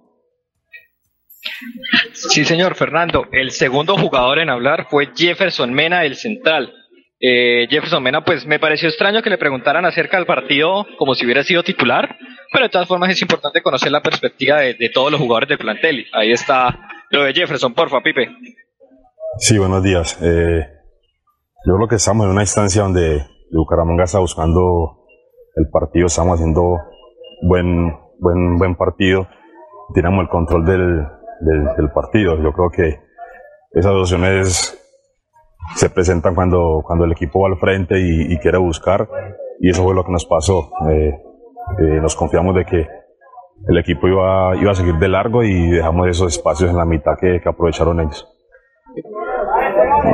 [2.12, 3.24] Sí, señor Fernando.
[3.32, 6.72] El segundo jugador en hablar fue Jefferson Mena, el central.
[7.20, 11.24] Eh, Jefferson Mena, pues me pareció extraño que le preguntaran acerca del partido como si
[11.24, 12.16] hubiera sido titular,
[12.52, 15.58] pero de todas formas es importante conocer la perspectiva de, de todos los jugadores del
[15.58, 16.06] plantel.
[16.12, 16.78] Ahí está
[17.10, 18.28] lo de Jefferson, porfa, Pipe.
[19.38, 20.18] Sí, buenos días.
[20.22, 20.66] Eh,
[21.66, 23.00] yo creo que estamos en una instancia donde
[23.50, 25.04] de Bucaramanga está buscando
[25.54, 26.78] el partido, estamos haciendo
[27.42, 29.28] buen, buen, buen partido,
[29.94, 31.06] tenemos el control del,
[31.40, 32.42] del, del partido.
[32.42, 33.00] Yo creo que
[33.72, 34.82] esas opciones
[35.74, 39.08] se presentan cuando, cuando el equipo va al frente y, y quiere buscar,
[39.60, 40.70] y eso fue lo que nos pasó.
[40.90, 41.12] Eh,
[41.78, 42.88] eh, nos confiamos de que
[43.68, 47.12] el equipo iba, iba a seguir de largo y dejamos esos espacios en la mitad
[47.20, 48.28] que, que aprovecharon ellos.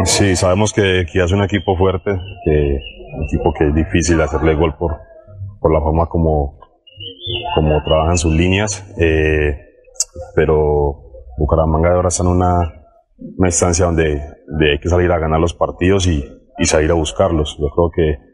[0.05, 2.11] Sí, sabemos que, que es un equipo fuerte,
[2.45, 2.79] que
[3.17, 4.97] un equipo que es difícil hacerle gol por,
[5.61, 6.59] por la forma como,
[7.55, 9.57] como trabajan sus líneas, eh,
[10.35, 11.03] pero
[11.39, 12.59] Bucaramanga ahora está en una,
[13.39, 16.25] una instancia donde, donde hay que salir a ganar los partidos y,
[16.59, 17.57] y salir a buscarlos.
[17.59, 18.32] Yo creo que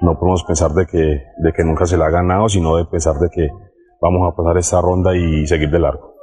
[0.00, 3.16] no podemos pensar de que, de que nunca se la ha ganado, sino de pensar
[3.16, 3.48] de que
[4.00, 6.14] vamos a pasar esta ronda y seguir de largo.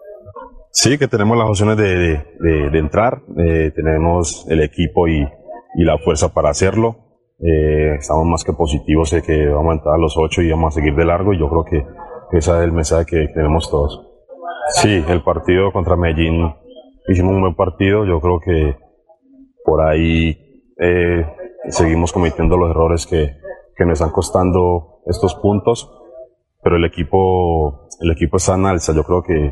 [0.72, 5.28] Sí, que tenemos las opciones de, de, entrar, eh, tenemos el equipo y,
[5.76, 6.98] y la fuerza para hacerlo.
[7.40, 10.74] Eh, estamos más que positivos de que vamos a entrar a los ocho y vamos
[10.74, 14.08] a seguir de largo y yo creo que ese es el mensaje que tenemos todos.
[14.70, 16.54] Sí, el partido contra Medellín
[17.08, 18.76] hicimos un buen partido, yo creo que
[19.64, 20.38] por ahí
[20.80, 21.26] eh,
[21.70, 23.38] seguimos cometiendo los errores que,
[23.78, 25.92] que nos están costando estos puntos,
[26.64, 29.48] pero el equipo, el equipo está en alza, yo creo que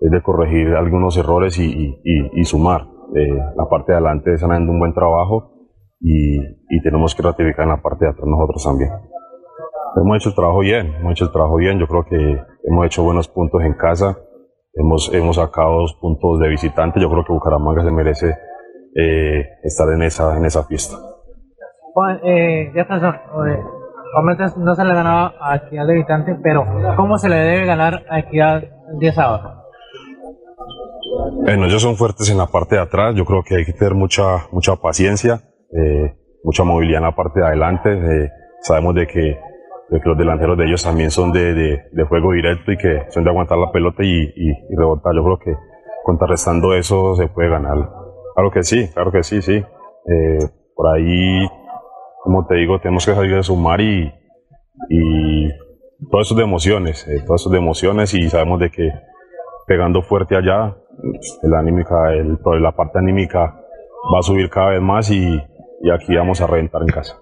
[0.00, 2.86] es de corregir algunos errores y- y- y sumar.
[3.14, 5.52] Eh, la parte de adelante están haciendo un buen trabajo
[6.00, 8.90] y, y tenemos que ratificar en la parte de atrás nosotros también.
[9.96, 12.16] Hemos hecho el trabajo bien, hemos hecho el trabajo bien, yo creo que
[12.64, 14.16] hemos hecho buenos puntos en casa,
[14.74, 18.34] hemos, hemos sacado dos puntos de visitante, yo creo que Bucaramanga se merece
[18.94, 20.96] eh, estar en esa, en esa fiesta.
[22.22, 23.62] Eh, Jefferson, eh,
[24.14, 26.04] obviamente no se le ganaba a Equidad de
[26.42, 26.64] pero
[26.96, 29.64] ¿cómo se le debe ganar a Equidad el día sábado?
[31.44, 33.14] Bueno, ellos son fuertes en la parte de atrás.
[33.14, 35.40] Yo creo que hay que tener mucha, mucha paciencia.
[35.72, 37.90] eh, mucha movilidad en la parte de adelante.
[37.92, 38.30] Eh,
[38.60, 39.38] sabemos de que,
[39.90, 43.24] de que, los delanteros de ellos también son de, de, juego directo y que son
[43.24, 45.14] de aguantar la pelota y, y, rebotar.
[45.14, 45.54] Yo creo que
[46.04, 47.76] contrarrestando eso se puede ganar.
[48.34, 49.62] Claro que sí, claro que sí, sí.
[50.74, 51.46] Por ahí,
[52.28, 54.12] como te digo, tenemos que salir de sumar y,
[54.90, 55.48] y
[56.10, 58.92] todo eso de emociones, eh, todo de emociones y sabemos de que
[59.66, 60.76] pegando fuerte allá,
[61.44, 65.42] la anímica, el, la parte anímica va a subir cada vez más y,
[65.80, 67.16] y aquí vamos a reventar en casa.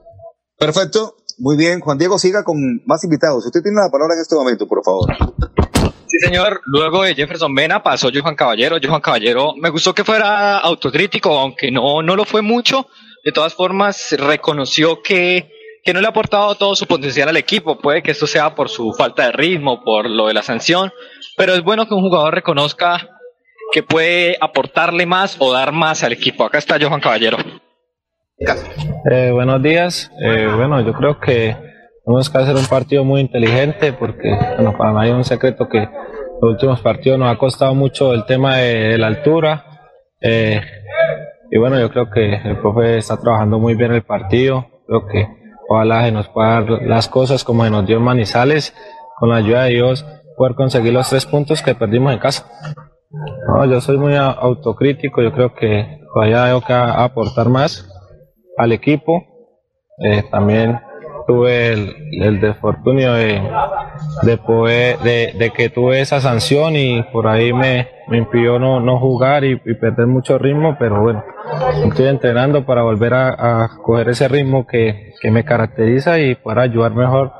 [0.58, 1.78] Perfecto, muy bien.
[1.78, 3.46] Juan Diego, siga con más invitados.
[3.46, 5.06] Usted tiene la palabra en este momento, por favor.
[6.18, 6.62] Sí, señor.
[6.64, 8.76] Luego de Jefferson Vena pasó Johan Caballero.
[8.82, 12.86] Johan Caballero me gustó que fuera autocrítico, aunque no, no lo fue mucho.
[13.22, 15.50] De todas formas, reconoció que,
[15.84, 17.78] que no le ha aportado todo su potencial al equipo.
[17.78, 20.90] Puede que esto sea por su falta de ritmo, por lo de la sanción,
[21.36, 23.10] pero es bueno que un jugador reconozca
[23.72, 26.44] que puede aportarle más o dar más al equipo.
[26.44, 27.36] Acá está Johan Caballero.
[29.10, 30.10] Eh, buenos días.
[30.22, 31.56] Eh, bueno, yo creo que
[32.06, 35.88] tenemos que hacer un partido muy inteligente porque bueno, para nadie es un secreto que
[36.40, 39.64] los últimos partidos nos ha costado mucho el tema de, de la altura.
[40.20, 40.60] Eh,
[41.50, 44.66] y bueno, yo creo que el profe está trabajando muy bien el partido.
[44.86, 45.26] Creo que
[45.68, 48.72] ojalá se nos pueda dar las cosas como se nos dio en Manizales,
[49.18, 52.48] con la ayuda de Dios, poder conseguir los tres puntos que perdimos en casa.
[53.48, 57.90] No, yo soy muy autocrítico, yo creo que todavía tengo que aportar más
[58.58, 59.24] al equipo.
[59.98, 60.78] Eh, también
[61.26, 63.42] tuve el, el desfortunio de,
[64.22, 68.80] de, poder, de, de, que tuve esa sanción y por ahí me, me impidió no,
[68.80, 71.24] no jugar y, y, perder mucho ritmo, pero bueno,
[71.84, 76.62] estoy entrenando para volver a, a coger ese ritmo que, que, me caracteriza y para
[76.62, 77.32] ayudar mejor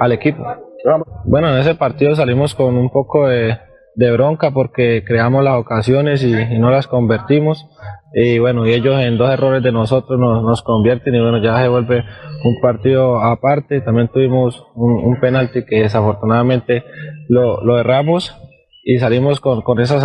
[0.00, 0.44] al equipo.
[1.24, 3.58] Bueno, en ese partido salimos con un poco de,
[3.96, 7.66] de bronca porque creamos las ocasiones y, no las convertimos
[8.12, 11.60] y bueno, y ellos en dos errores de nosotros nos, nos convierten y bueno, ya
[11.60, 12.04] se vuelve
[12.44, 13.80] un partido aparte.
[13.80, 16.84] También tuvimos un, penalti que desafortunadamente
[17.28, 18.36] lo, lo erramos
[18.84, 19.98] y salimos con, con, esa,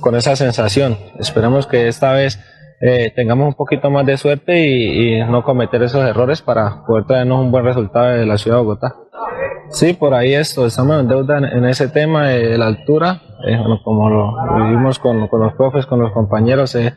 [0.00, 0.96] con esa sensación.
[1.18, 2.38] Esperamos que esta vez
[2.80, 7.06] eh, tengamos un poquito más de suerte y, y, no cometer esos errores para poder
[7.06, 8.94] traernos un buen resultado de la ciudad de Bogotá.
[9.70, 13.80] Sí, por ahí esto, estamos en deuda en, ese tema de la altura, eh, bueno,
[13.84, 16.94] como lo vivimos con, con, los profes, con los compañeros, eh,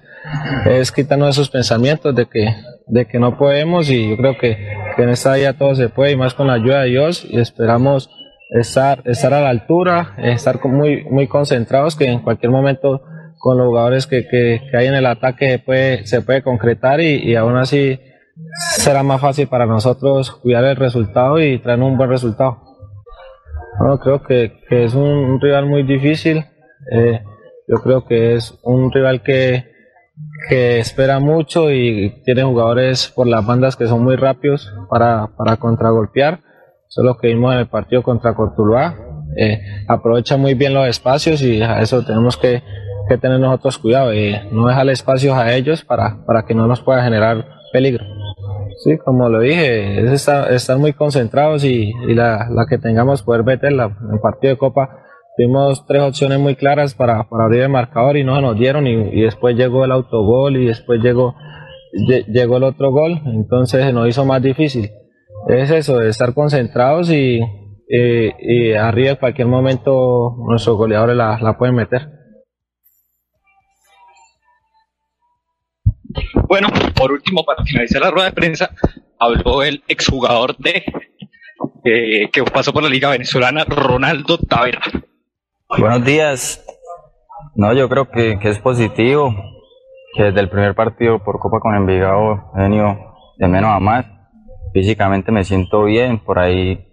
[0.65, 2.55] es quitarnos esos pensamientos de que,
[2.87, 4.57] de que no podemos y yo creo que,
[4.97, 8.09] en esta día todo se puede y más con la ayuda de Dios y esperamos
[8.51, 13.01] estar, estar a la altura, estar muy, muy concentrados que en cualquier momento
[13.37, 17.01] con los jugadores que, que, que hay en el ataque se puede, se puede concretar
[17.01, 17.99] y, y aún así
[18.81, 22.57] será más fácil para nosotros cuidar el resultado y traer un buen resultado.
[23.79, 26.45] Bueno, creo que, es un, rival muy difícil.
[26.91, 27.21] Eh,
[27.67, 29.65] yo creo que es un rival que,
[30.49, 35.57] que espera mucho y tiene jugadores por las bandas que son muy rápidos para, para
[35.57, 36.39] contragolpear.
[36.89, 38.95] Eso es lo que vimos en el partido contra Cortuluá.
[39.37, 42.63] Eh, aprovecha muy bien los espacios y a eso tenemos que,
[43.07, 46.81] que tener nosotros cuidado y no dejar espacios a ellos para, para que no nos
[46.81, 48.20] pueda generar peligro.
[48.77, 53.97] Sí, como lo dije, es estar, muy concentrados y, la, la, que tengamos poder meterla.
[54.11, 54.89] En partido de Copa
[55.37, 58.87] tuvimos tres opciones muy claras para, para abrir el marcador y no se nos dieron
[58.87, 61.35] y, después llegó el autogol y después llegó,
[62.27, 64.91] llegó el otro gol, entonces se nos hizo más difícil.
[65.47, 67.39] Es eso, estar concentrados y,
[67.87, 72.20] y, y arriba en cualquier momento nuestros goleadores la, la pueden meter.
[76.47, 78.71] Bueno, por último, para finalizar la rueda de prensa,
[79.19, 80.83] habló el exjugador de
[81.83, 84.81] eh, que pasó por la Liga Venezolana, Ronaldo Tavera.
[85.77, 86.63] Buenos días.
[87.55, 89.33] No, yo creo que, que, es positivo
[90.15, 92.97] que desde el primer partido por Copa con Envigado he venido
[93.37, 94.05] de menos a más.
[94.73, 96.87] Físicamente me siento bien, por ahí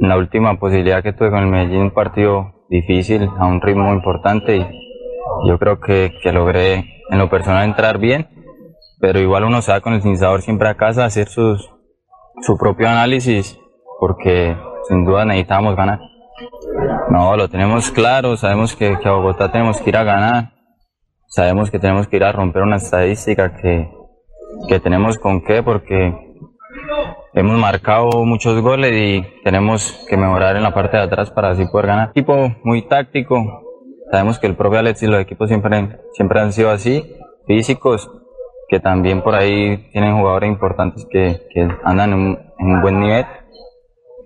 [0.00, 3.92] en la última posibilidad que tuve con el Medellín, un partido difícil, a un ritmo
[3.92, 4.66] importante y
[5.46, 8.26] yo creo que, que logré en lo personal entrar bien,
[8.98, 11.70] pero igual uno se va con el sinsador siempre a casa a hacer sus,
[12.40, 13.58] su propio análisis,
[14.00, 14.56] porque
[14.88, 16.00] sin duda necesitamos ganar.
[17.10, 20.54] No, lo tenemos claro, sabemos que, que, a Bogotá tenemos que ir a ganar,
[21.28, 23.90] sabemos que tenemos que ir a romper una estadística que,
[24.66, 26.16] que tenemos con qué, porque
[27.34, 31.66] hemos marcado muchos goles y tenemos que mejorar en la parte de atrás para así
[31.66, 32.08] poder ganar.
[32.10, 33.61] Equipo muy táctico,
[34.12, 38.10] Sabemos que el propio Alex y los equipos siempre, siempre han sido así, físicos,
[38.68, 43.00] que también por ahí tienen jugadores importantes que, que andan en un, en un, buen
[43.00, 43.24] nivel.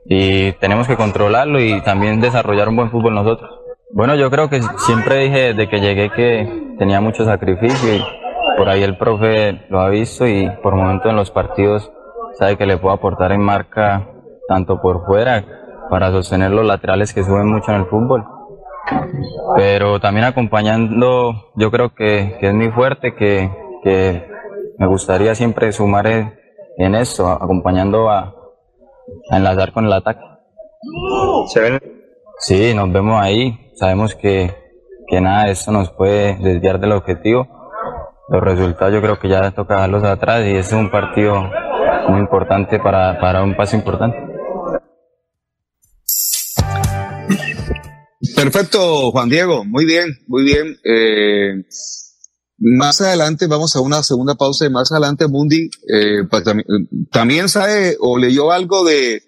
[0.07, 3.49] Y tenemos que controlarlo y también desarrollar un buen fútbol nosotros.
[3.93, 8.03] Bueno, yo creo que siempre dije desde que llegué que tenía mucho sacrificio y,
[8.57, 11.93] por ahí el profe lo ha visto y por momento en los partidos
[12.39, 14.09] sabe que le puedo aportar en marca
[14.49, 15.45] tanto por fuera
[15.91, 18.36] para sostener los laterales que suben mucho en el fútbol.
[19.57, 23.51] Pero también acompañando, yo creo que, que es muy fuerte, que,
[23.83, 24.29] que
[24.79, 28.35] me gustaría siempre sumar en, esto, acompañando a,
[29.31, 30.21] a enlazar con el ataque.
[31.49, 31.81] ¿Se ven?
[32.39, 33.71] Sí, nos vemos ahí.
[33.75, 34.55] Sabemos que,
[35.07, 37.49] que nada de esto nos puede desviar del objetivo.
[38.29, 41.49] Los resultados yo creo que ya toca dejarlos atrás y este es un partido
[42.09, 44.36] muy importante para, para un paso importante.
[48.37, 49.65] Perfecto, Juan Diego.
[49.65, 50.79] Muy bien, muy bien.
[50.85, 51.65] Eh,
[52.59, 56.45] más adelante vamos a una segunda pausa y más adelante Mundi eh, pues,
[57.11, 59.23] también, sabe o leyó algo de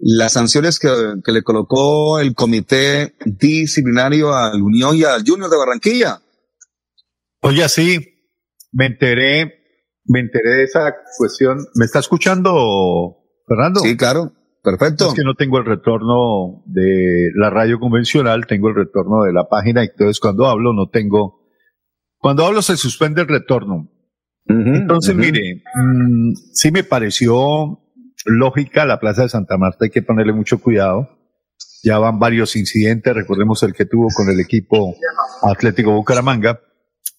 [0.00, 0.88] las sanciones que,
[1.22, 6.22] que, le colocó el comité disciplinario al Unión y al Junior de Barranquilla.
[7.42, 7.98] Oye, sí,
[8.72, 9.52] me enteré,
[10.04, 11.66] me enteré de esa cuestión.
[11.74, 13.80] ¿Me está escuchando, Fernando?
[13.80, 14.32] Sí, claro.
[14.62, 15.08] Perfecto.
[15.08, 19.48] Es que no tengo el retorno de la radio convencional, tengo el retorno de la
[19.48, 21.46] página y entonces cuando hablo no tengo,
[22.18, 23.88] cuando hablo se suspende el retorno.
[24.46, 25.20] Uh -huh, entonces, uh -huh.
[25.20, 27.80] mire, mmm, sí me pareció
[28.26, 31.08] lógica la Plaza de Santa Marta, hay que ponerle mucho cuidado.
[31.82, 34.94] Ya van varios incidentes, recordemos el que tuvo con el equipo
[35.42, 36.60] Atlético Bucaramanga,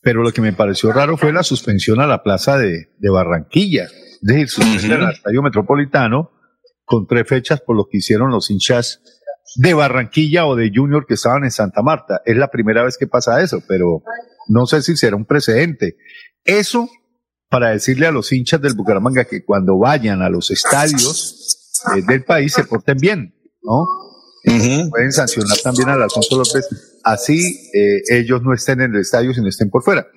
[0.02, 3.86] pero lo que me pareció raro fue la suspensión a la Plaza de, de Barranquilla,
[3.86, 5.08] es decir, suspensión uh -huh.
[5.08, 6.41] al Estadio Metropolitano
[6.92, 9.02] con tres fechas por lo que hicieron los hinchas
[9.56, 12.22] de Barranquilla o de Junior que estaban en Santa Marta.
[12.26, 14.04] Es la primera vez que pasa eso, pero
[14.50, 15.96] no sé si será un precedente.
[16.44, 16.90] Eso
[17.50, 22.26] para decirle a los hinchas del Bucaramanga que cuando vayan a los estadios eh, del
[22.26, 23.84] país se porten bien, ¿no?
[24.44, 24.90] Uh -huh.
[24.90, 26.68] Pueden sancionar también al Alfonso López,
[27.04, 30.08] así eh, ellos no estén en el estadio, sino estén por fuera.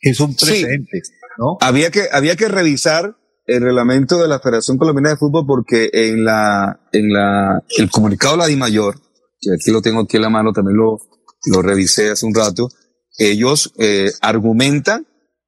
[0.00, 1.12] Es un precedente, sí.
[1.36, 1.58] ¿no?
[1.60, 3.16] Había que, había que revisar
[3.48, 8.34] el reglamento de la Federación Colombiana de Fútbol porque en la, en la, el comunicado
[8.34, 9.00] de la DIMAYOR,
[9.40, 10.98] que aquí lo tengo aquí en la mano, también lo,
[11.46, 12.68] lo revisé hace un rato,
[13.16, 15.06] ellos eh, argumentan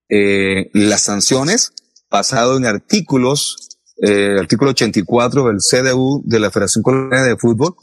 [0.09, 1.74] eh, las sanciones
[2.11, 3.68] basado en artículos,
[4.03, 7.74] eh, artículo 84 del CDU de la Federación Colombiana de Fútbol,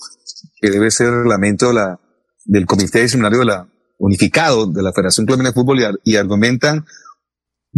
[0.60, 2.00] que debe ser el reglamento de la,
[2.44, 6.88] del Comité Disciplinario de la, unificado de la Federación Colombiana de Fútbol y, y argumentan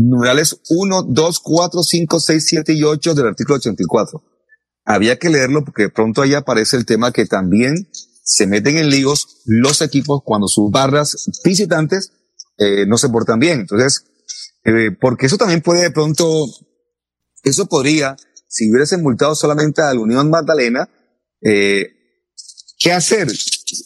[0.07, 4.23] numerales 1, 2, 4, 5, 6, 7 y 8 del artículo 84.
[4.85, 7.89] Había que leerlo porque pronto ahí aparece el tema que también
[8.23, 12.11] se meten en líos los equipos cuando sus barras visitantes
[12.57, 13.61] eh, no se portan bien.
[13.61, 14.05] Entonces,
[14.63, 16.45] eh, porque eso también puede de pronto,
[17.43, 18.15] eso podría,
[18.47, 20.89] si hubiese multado solamente a la Unión Magdalena,
[21.41, 21.87] eh,
[22.77, 23.27] ¿qué hacer?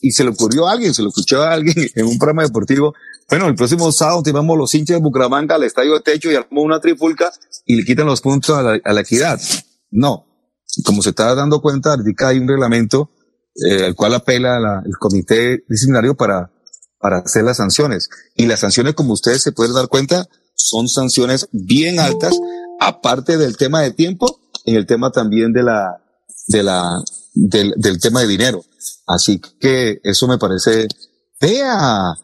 [0.01, 2.93] Y se le ocurrió a alguien, se lo escuchó a alguien en un programa deportivo,
[3.29, 6.65] bueno, el próximo sábado llevamos los hinchas de Bucaramanga al estadio de techo y armamos
[6.65, 7.31] una tripulca
[7.65, 9.39] y le quitan los puntos a la, a la equidad.
[9.91, 10.27] No.
[10.85, 13.11] Como se está dando cuenta, ahorita hay un reglamento
[13.55, 16.51] eh, al cual apela la, el comité disciplinario para,
[16.99, 18.09] para hacer las sanciones.
[18.35, 22.35] Y las sanciones, como ustedes se pueden dar cuenta, son sanciones bien altas,
[22.79, 26.01] aparte del tema de tiempo, en el tema también de la,
[26.47, 27.03] de la,
[27.33, 28.63] del, del tema de dinero.
[29.05, 30.87] Así que eso me parece,
[31.39, 32.15] vea,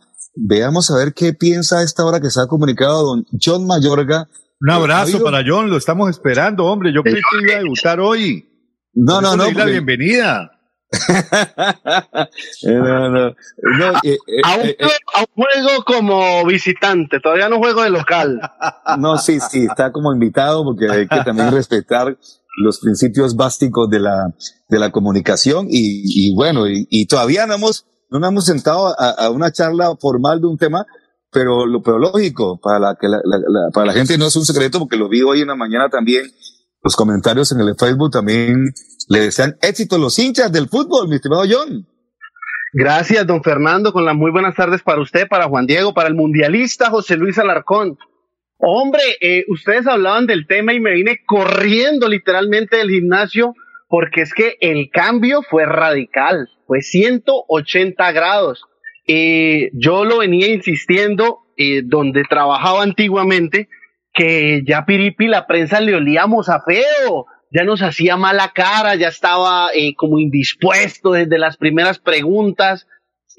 [0.41, 4.29] Veamos a ver qué piensa a esta hora que se ha comunicado don John Mayorga.
[4.61, 6.93] Un abrazo para John, lo estamos esperando, hombre.
[6.93, 8.45] Yo creí que iba a debutar hoy.
[8.93, 9.51] No, no, no.
[9.51, 10.51] La bienvenida.
[12.63, 14.77] no, no, no eh, eh, a, un, eh,
[15.13, 18.39] a, un, juego como visitante, todavía no juego de local.
[18.97, 22.17] No, sí, sí, está como invitado porque hay que también respetar
[22.63, 24.33] los principios básicos de la,
[24.67, 28.93] de la comunicación y, y bueno, y, y, todavía no hemos, no nos hemos sentado
[28.97, 30.85] a, una charla formal de un tema,
[31.31, 35.09] pero lo pero lógico, para la, que la gente no es un secreto porque lo
[35.09, 36.25] vi hoy en la mañana también,
[36.83, 38.73] los comentarios en el Facebook también
[39.09, 41.85] le desean éxito a los hinchas del fútbol, mi estimado John.
[42.71, 46.15] Gracias, don Fernando, con las muy buenas tardes para usted, para Juan Diego, para el
[46.15, 47.97] mundialista José Luis Alarcón.
[48.57, 53.53] Hombre, eh, ustedes hablaban del tema y me vine corriendo literalmente del gimnasio
[53.89, 58.63] porque es que el cambio fue radical, fue 180 grados.
[59.07, 63.67] Eh, yo lo venía insistiendo eh, donde trabajaba antiguamente,
[64.13, 69.07] que ya Piripi la prensa le olíamos a feo, ya nos hacía mala cara, ya
[69.07, 72.87] estaba eh, como indispuesto desde las primeras preguntas.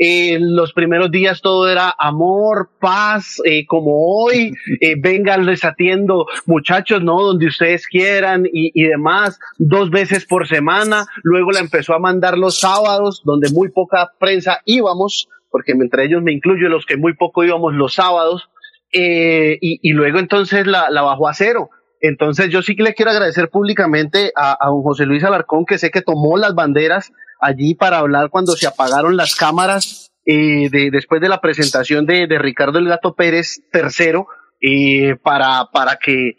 [0.03, 6.25] Eh, los primeros días todo era amor, paz, eh, como hoy, eh, vengan, les atiendo
[6.47, 7.21] muchachos, ¿no?
[7.21, 11.05] Donde ustedes quieran y, y, demás, dos veces por semana.
[11.23, 16.23] Luego la empezó a mandar los sábados, donde muy poca prensa íbamos, porque entre ellos
[16.23, 18.49] me incluyo los que muy poco íbamos los sábados.
[18.95, 21.69] eh, y, luego entonces la, bajó a cero.
[22.01, 25.77] Entonces yo sí que le quiero agradecer públicamente a, a don José Luis Alarcón, que
[25.77, 30.91] sé que tomó las banderas allí para hablar cuando se apagaron las cámaras eh, de,
[30.91, 34.27] después de la presentación de, de Ricardo El Gato Pérez tercero,
[34.61, 36.37] eh, para, para que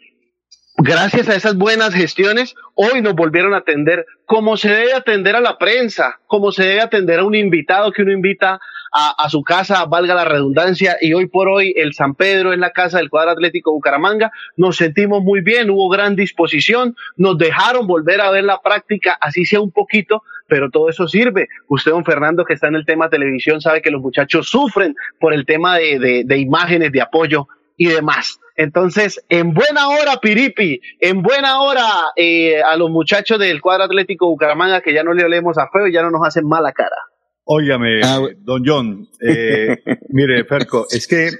[0.76, 5.40] gracias a esas buenas gestiones, hoy nos volvieron a atender como se debe atender a
[5.40, 8.60] la prensa, como se debe atender a un invitado que uno invita
[8.92, 12.72] a, su casa, valga la redundancia, y hoy por hoy el San Pedro es la
[12.72, 14.30] casa del cuadro Atlético Bucaramanga.
[14.56, 19.46] Nos sentimos muy bien, hubo gran disposición, nos dejaron volver a ver la práctica, así
[19.46, 21.48] sea un poquito, pero todo eso sirve.
[21.68, 25.34] Usted, don Fernando, que está en el tema televisión, sabe que los muchachos sufren por
[25.34, 28.38] el tema de, de imágenes, de apoyo y demás.
[28.56, 31.86] Entonces, en buena hora, Piripi, en buena hora
[32.16, 35.86] eh, a los muchachos del cuadro Atlético Bucaramanga que ya no le olemos a feo
[35.88, 36.96] y ya no nos hacen mala cara.
[37.44, 39.76] Óigame, ah, don John, eh,
[40.10, 41.30] mire, Ferco, es que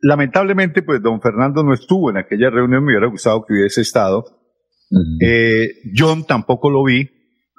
[0.00, 4.24] lamentablemente, pues don Fernando no estuvo en aquella reunión, me hubiera gustado que hubiese estado.
[5.20, 7.10] Eh, John tampoco lo vi,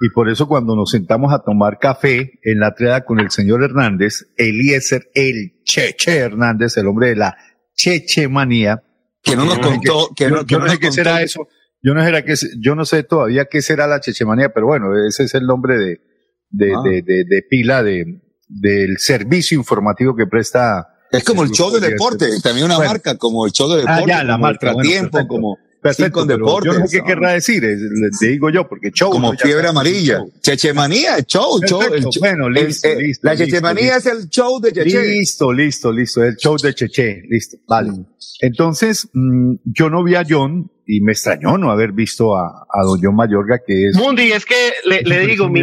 [0.04, 3.62] y por eso cuando nos sentamos a tomar café en la triada con el señor
[3.62, 7.36] Hernández, Eliezer, el Cheche Hernández, el hombre de la
[7.76, 8.82] Chechemanía,
[9.22, 11.46] que no nos contó, que, no, yo no sé qué será eso.
[11.80, 15.34] Yo no, sé yo no sé todavía qué será la chechemanía, pero bueno, ese es
[15.34, 16.00] el nombre de,
[16.50, 16.80] de, ah.
[16.82, 20.88] de, de, pila de, del servicio informativo que presta.
[21.12, 24.12] Es como el show de deporte, también una marca como el show de ah, deporte,
[24.14, 26.72] ah, la marca, tiempo, como Perfecto, con deportes.
[26.72, 29.10] Yo no sé qué querrá decir, le digo yo, porque show.
[29.10, 30.24] Como fiebre amarilla.
[30.40, 31.82] Chechemanía, show, show.
[31.82, 33.26] El bueno, listo, eh, listo.
[33.26, 35.02] La chechemanía es el show de Cheche.
[35.02, 37.90] Listo, listo, listo, el show de Cheche, listo, vale.
[38.40, 42.82] Entonces, mm, yo no vi a John y me extrañó no haber visto a, a
[42.84, 43.96] don John Mayorga, que es...
[43.96, 45.62] Mundi, es que le, le digo, mi,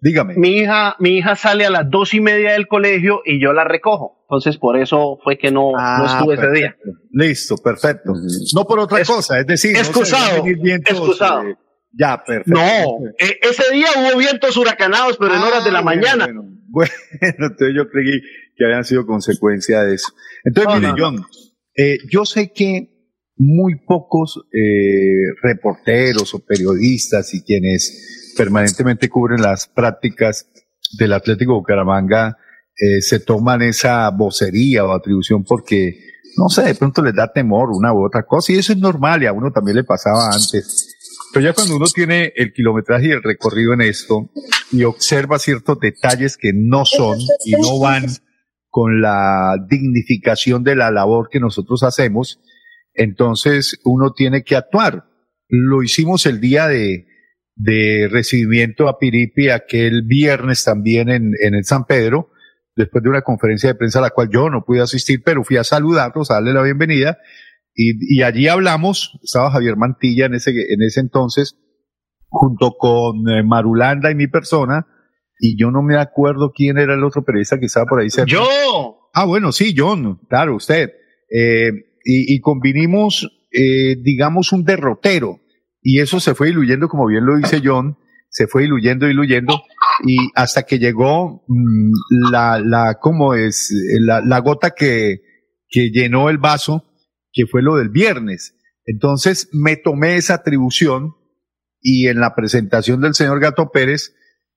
[0.00, 0.34] Dígame.
[0.36, 3.64] Mi hija, mi hija sale a las dos y media del colegio y yo la
[3.64, 4.24] recojo.
[4.28, 6.76] Entonces, por eso fue que no, no ah, estuve ese día.
[7.10, 8.12] Listo, perfecto.
[8.54, 11.42] No por otra cosa, es decir, excusado, excusado.
[11.48, 11.56] Eh,
[11.92, 12.52] ya, perfecto.
[12.52, 16.28] No, e, ese día hubo vientos huracanados, pero en horas de la ah, mañana.
[16.68, 16.92] Bueno,
[17.22, 18.20] entonces yo creí
[18.54, 20.08] que habían sido consecuencia de eso.
[20.44, 21.24] Entonces, mire, John,
[21.74, 22.95] eh, yo sé que
[23.38, 30.48] muy pocos eh, reporteros o periodistas y quienes permanentemente cubren las prácticas
[30.98, 32.36] del Atlético Bucaramanga
[32.78, 35.98] eh, se toman esa vocería o atribución porque,
[36.36, 39.22] no sé, de pronto les da temor una u otra cosa y eso es normal
[39.22, 40.94] y a uno también le pasaba antes.
[41.32, 44.30] Pero ya cuando uno tiene el kilometraje y el recorrido en esto
[44.72, 48.06] y observa ciertos detalles que no son y no van
[48.68, 52.40] con la dignificación de la labor que nosotros hacemos,
[52.96, 55.04] entonces uno tiene que actuar.
[55.48, 57.06] Lo hicimos el día de,
[57.54, 62.30] de recibimiento a Piripi aquel viernes también en, en el San Pedro,
[62.74, 65.56] después de una conferencia de prensa a la cual yo no pude asistir, pero fui
[65.56, 67.18] a saludarlos, a darle la bienvenida,
[67.74, 71.56] y, y allí hablamos, estaba Javier Mantilla en ese, en ese entonces,
[72.28, 74.86] junto con eh, Marulanda y mi persona,
[75.38, 78.30] y yo no me acuerdo quién era el otro periodista que estaba por ahí cerca.
[78.30, 79.10] ¡Yo!
[79.12, 80.92] Ah, bueno, sí, John, claro, usted.
[81.30, 81.70] Eh,
[82.06, 85.40] y, y convinimos, eh, digamos, un derrotero.
[85.82, 87.98] Y eso se fue diluyendo, como bien lo dice John,
[88.28, 89.62] se fue diluyendo, diluyendo,
[90.04, 93.72] y hasta que llegó mm, la, la, ¿cómo es?
[94.00, 95.20] La, la gota que,
[95.68, 96.84] que llenó el vaso,
[97.32, 98.54] que fue lo del viernes.
[98.84, 101.14] Entonces me tomé esa atribución
[101.80, 104.14] y en la presentación del señor Gato Pérez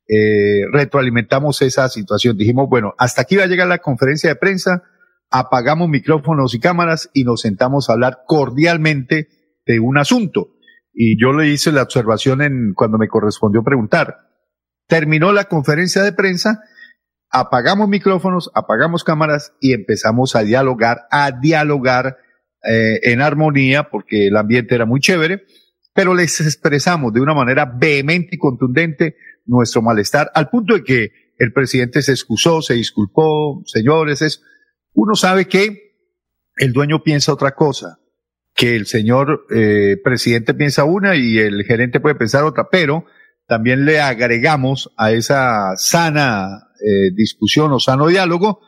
[0.08, 2.38] eh, retroalimentamos esa situación.
[2.38, 4.84] Dijimos, bueno, hasta aquí va a llegar la conferencia de prensa,
[5.32, 9.30] apagamos micrófonos y cámaras y nos sentamos a hablar cordialmente
[9.65, 10.55] de un asunto.
[10.93, 14.17] Y yo le hice la observación en cuando me correspondió preguntar.
[14.88, 16.61] Terminó la conferencia de prensa,
[17.30, 22.17] apagamos micrófonos, apagamos cámaras y empezamos a dialogar, a dialogar
[22.63, 25.43] eh, en armonía, porque el ambiente era muy chévere,
[25.93, 29.15] pero les expresamos de una manera vehemente y contundente
[29.45, 34.43] nuestro malestar, al punto de que el presidente se excusó, se disculpó, señores, es,
[35.02, 35.95] uno sabe que
[36.58, 38.00] el dueño piensa otra cosa,
[38.54, 43.06] que el señor eh, presidente piensa una y el gerente puede pensar otra, pero
[43.47, 48.60] también le agregamos a esa sana eh, discusión o sano diálogo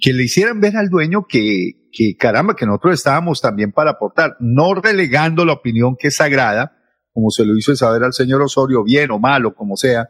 [0.00, 4.36] que le hicieran ver al dueño que, que caramba, que nosotros estábamos también para aportar,
[4.40, 6.78] no relegando la opinión que es sagrada,
[7.12, 10.08] como se lo hizo saber al señor Osorio, bien o mal o como sea,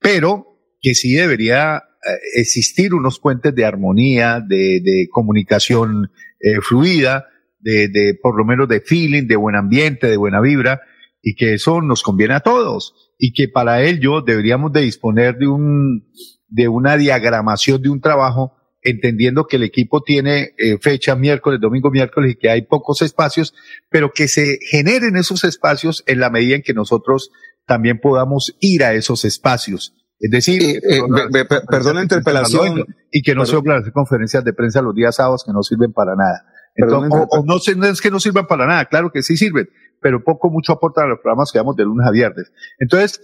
[0.00, 1.84] pero que sí debería
[2.34, 7.26] existir unos puentes de armonía, de, de comunicación eh, fluida,
[7.58, 10.80] de, de por lo menos de feeling, de buen ambiente, de buena vibra,
[11.22, 15.46] y que eso nos conviene a todos, y que para ello deberíamos de disponer de
[15.46, 16.06] un,
[16.48, 21.90] de una diagramación de un trabajo entendiendo que el equipo tiene eh, fecha miércoles, domingo,
[21.90, 23.54] miércoles y que hay pocos espacios,
[23.88, 27.30] pero que se generen esos espacios en la medida en que nosotros
[27.66, 29.94] también podamos ir a esos espacios.
[30.18, 32.84] Es decir, eh, eh, perdón la interpelación.
[33.10, 36.14] Y que no se hacer conferencias de prensa los días sábados que no sirven para
[36.16, 36.44] nada.
[37.30, 39.68] o, no, no, es que no sirvan para nada, claro que sí sirven,
[40.00, 42.50] pero poco mucho aportan a los programas que damos de lunes a viernes.
[42.80, 43.20] Entonces,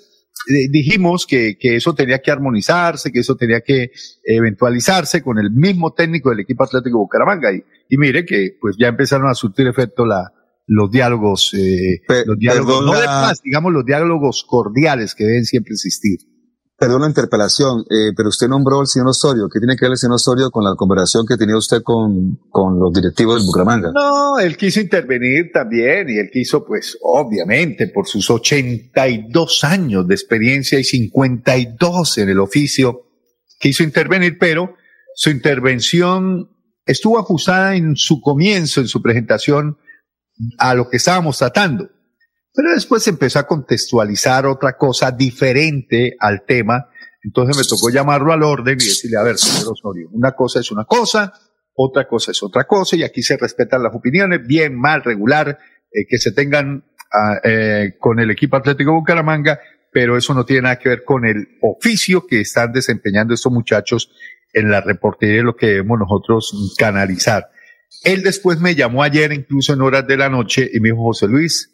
[0.48, 3.90] eh, dijimos que, que, eso tenía que armonizarse, que eso tenía que
[4.24, 7.52] eventualizarse con el mismo técnico del equipo Atlético Bucaramanga.
[7.52, 10.32] Y, y mire que pues ya empezaron a surtir efecto la,
[10.72, 15.72] los diálogos, eh, los diálogos, no de paz, digamos los diálogos cordiales que deben siempre
[15.72, 16.20] existir.
[16.80, 19.50] Perdón la interpelación, eh, pero usted nombró al señor Osorio.
[19.52, 22.80] ¿Qué tiene que ver el señor Osorio con la conversación que tenía usted con, con
[22.80, 23.92] los directivos del Bucaramanga?
[23.92, 30.14] No, él quiso intervenir también y él quiso, pues, obviamente, por sus 82 años de
[30.14, 33.10] experiencia y 52 en el oficio,
[33.58, 34.74] quiso intervenir, pero
[35.14, 36.48] su intervención
[36.86, 39.76] estuvo ajustada en su comienzo, en su presentación,
[40.56, 41.90] a lo que estábamos tratando.
[42.60, 46.90] Pero después empezó a contextualizar otra cosa diferente al tema.
[47.24, 50.70] Entonces me tocó llamarlo al orden y decirle, a ver, señor Osorio, una cosa es
[50.70, 51.32] una cosa,
[51.72, 55.58] otra cosa es otra cosa, y aquí se respetan las opiniones, bien, mal, regular,
[55.90, 59.58] eh, que se tengan ah, eh, con el equipo Atlético Bucaramanga,
[59.90, 64.10] pero eso no tiene nada que ver con el oficio que están desempeñando estos muchachos
[64.52, 67.48] en la reportería, lo que debemos nosotros canalizar.
[68.04, 71.26] Él después me llamó ayer, incluso en horas de la noche, y me dijo, José
[71.26, 71.70] Luis,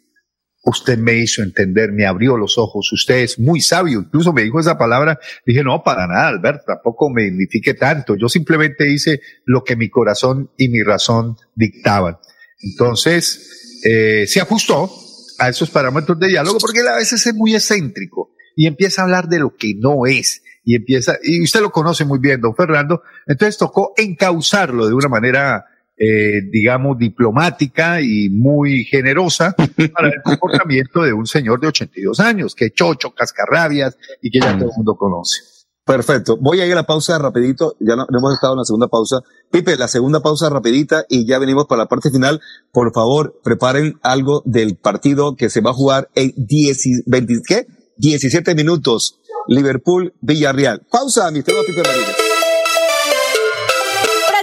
[0.63, 4.59] usted me hizo entender, me abrió los ojos, usted es muy sabio, incluso me dijo
[4.59, 9.63] esa palabra, dije, no, para nada, Alberto, tampoco me dignifique tanto, yo simplemente hice lo
[9.63, 12.17] que mi corazón y mi razón dictaban.
[12.61, 14.91] Entonces, eh, se ajustó
[15.39, 19.05] a esos parámetros de diálogo, porque él a veces es muy excéntrico y empieza a
[19.05, 22.55] hablar de lo que no es, y empieza, y usted lo conoce muy bien, don
[22.55, 25.65] Fernando, entonces tocó encauzarlo de una manera
[25.97, 29.55] eh, digamos, diplomática y muy generosa
[29.93, 34.57] para el comportamiento de un señor de 82 años, que chocho, cascarrabias y que ya
[34.57, 35.57] todo el mundo conoce.
[35.87, 36.37] Perfecto.
[36.37, 37.77] Voy a ir a la pausa rapidito.
[37.79, 39.21] Ya no, hemos estado en la segunda pausa.
[39.49, 42.41] Pipe, la segunda pausa rapidita y ya venimos para la parte final.
[42.73, 47.67] Por favor, preparen algo del partido que se va a jugar en 10, 20, ¿qué?
[47.95, 49.17] 17 minutos.
[49.47, 50.85] Liverpool, Villarreal.
[50.91, 52.26] Pausa, mi estimado Pipe Ramírez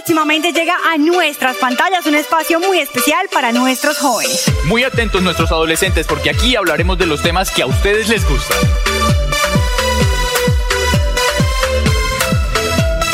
[0.05, 4.45] próximamente llega a nuestras pantallas un espacio muy especial para nuestros jóvenes.
[4.65, 8.59] Muy atentos nuestros adolescentes porque aquí hablaremos de los temas que a ustedes les gustan.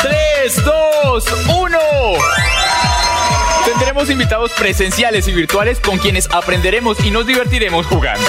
[0.02, 1.24] 3, 2,
[1.62, 1.78] 1.
[3.64, 8.28] Tendremos invitados presenciales y virtuales con quienes aprenderemos y nos divertiremos jugando.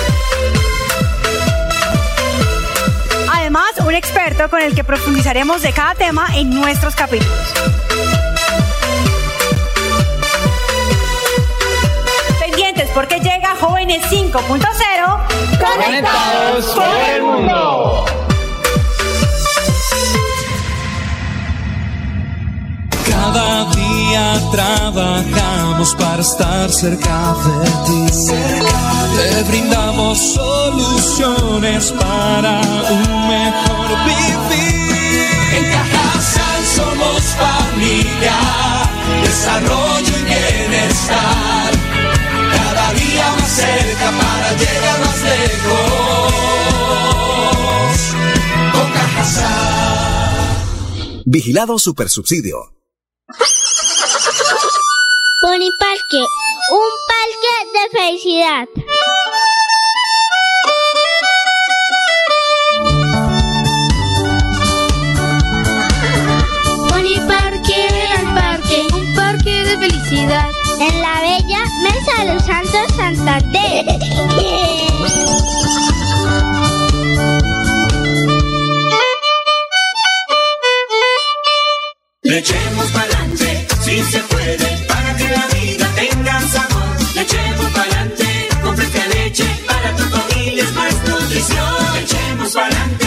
[3.29, 8.32] Además, un experto con el que profundizaremos de cada tema en nuestros capítulos.
[12.93, 14.33] Porque llega Jóvenes 5.0
[15.59, 18.05] conectados con el mundo.
[23.09, 28.05] Cada día trabajamos para estar cerca de ti.
[29.15, 35.27] Te brindamos soluciones para un mejor vivir.
[35.57, 38.33] En Cajasal somos familia,
[39.23, 41.62] desarrollo y bienestar
[43.23, 45.93] día más cerca para llegar más lejos.
[48.73, 48.91] Con
[51.25, 52.71] Vigilado Supersubsidio.
[55.79, 56.25] Parque,
[56.71, 58.67] un parque de felicidad.
[67.27, 70.52] Parque, el parque, un parque de felicidad.
[73.23, 73.85] Santander.
[82.23, 87.15] Le echemos pa'lante, si se puede, para que la vida tenga sabor.
[87.15, 91.93] Le echemos pa'lante, con fresca leche, para tu familia es más nutrición.
[91.93, 93.02] Le echemos pa'lante.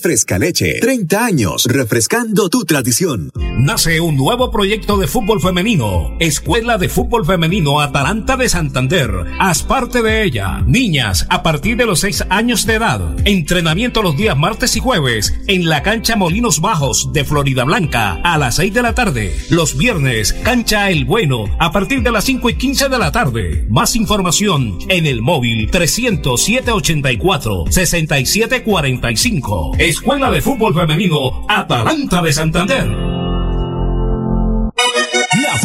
[0.00, 3.30] Fresca Leche, 30 años, refrescando tu tradición.
[3.58, 9.10] Nace un nuevo proyecto de fútbol femenino, Escuela de Fútbol Femenino Atalanta de Santander.
[9.38, 13.00] Haz parte de ella, niñas a partir de los 6 años de edad.
[13.26, 18.38] Entrenamiento los días martes y jueves en la cancha Molinos Bajos de Florida Blanca a
[18.38, 19.36] las 6 de la tarde.
[19.50, 23.66] Los viernes, cancha El Bueno a partir de las 5 y 15 de la tarde.
[23.68, 32.86] Más información en el móvil 307 84 6745 Escuela de Fútbol Femenino Atalanta de Santander.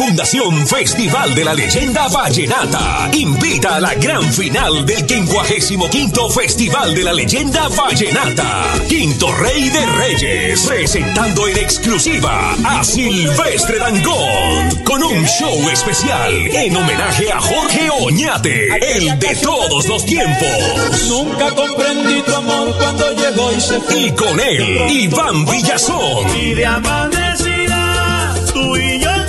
[0.00, 7.04] Fundación Festival de la Leyenda Vallenata invita a la gran final del 55 Festival de
[7.04, 8.64] la Leyenda Vallenata.
[8.88, 16.74] Quinto Rey de Reyes, presentando en exclusiva a Silvestre Dangón con un show especial en
[16.74, 21.08] homenaje a Jorge Oñate, el de todos los tiempos.
[21.10, 24.00] Nunca comprendí tu amor cuando llegó y se fue.
[24.00, 26.40] Y con él, Iván Villazón.
[26.40, 29.19] Y de amanecida, tú y yo.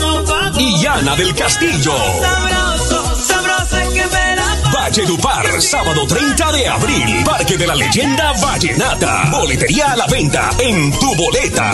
[0.63, 0.85] Y
[1.17, 1.91] del Castillo.
[2.21, 7.23] Sabroso, sabroso que me la Valledupar, sábado 30 de abril.
[7.25, 9.31] Parque de la Leyenda Vallenata.
[9.31, 11.73] Boletería a la venta en tu boleta.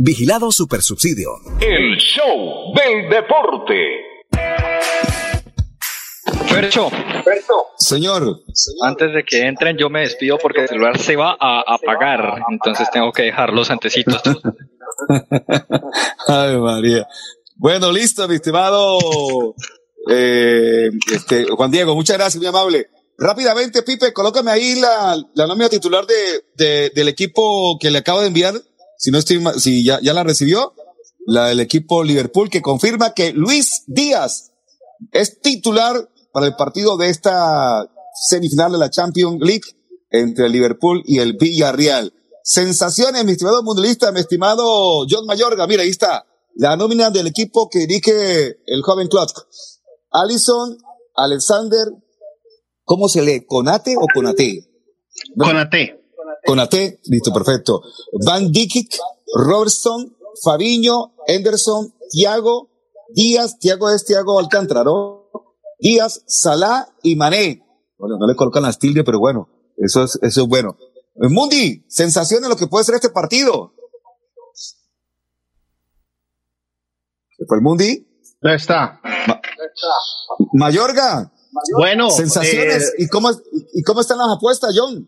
[0.00, 1.30] Vigilado Supersubsidio.
[1.60, 3.74] El show del deporte.
[6.46, 6.88] Fercho,
[7.78, 8.40] Señor.
[8.82, 12.88] antes de que entren yo me despido porque el celular se va a apagar, entonces
[12.92, 14.22] tengo que dejar los antecitos.
[16.28, 17.06] Ay, María.
[17.56, 19.54] Bueno, listo, mi estimado
[20.10, 21.94] eh, este, Juan Diego.
[21.94, 22.88] Muchas gracias, muy amable.
[23.18, 26.14] Rápidamente, Pipe, colócame ahí la, la nómina titular de,
[26.54, 28.54] de- del equipo que le acabo de enviar.
[28.98, 30.74] Si no estoy, si ya, ya la recibió,
[31.24, 34.52] la del equipo Liverpool, que confirma que Luis Díaz
[35.12, 37.88] es titular para el partido de esta
[38.28, 39.62] semifinal de la Champions League
[40.10, 42.12] entre el Liverpool y el Villarreal.
[42.42, 45.66] Sensaciones, mi estimado mundialista, mi estimado John Mayorga.
[45.66, 46.26] Mira, ahí está
[46.56, 49.30] la nómina del equipo que dirige el joven Klopp.
[50.10, 50.76] Allison,
[51.14, 51.88] Alexander,
[52.84, 53.44] ¿cómo se lee?
[53.46, 54.64] ¿Conate o Conate?
[55.36, 55.97] Conate.
[56.48, 57.82] Conate, listo, perfecto.
[58.24, 58.96] Van Dijk,
[59.34, 62.70] Robertson, Fabiño, Henderson, Thiago,
[63.14, 65.28] Díaz, Thiago es Thiago Alcántara, ¿no?
[65.78, 67.62] Díaz, Salah y Mané.
[67.98, 70.78] Bueno, no le colocan las tildes, pero bueno, eso es, eso es bueno.
[71.16, 73.74] Mundi, sensaciones de lo que puede ser este partido.
[77.36, 78.06] ¿Se fue el Mundi?
[78.40, 79.00] No está.
[80.54, 81.30] Mayorga.
[81.76, 82.88] Bueno, sensaciones.
[82.88, 83.30] eh, ¿Y cómo,
[83.74, 85.06] y cómo están las apuestas, John?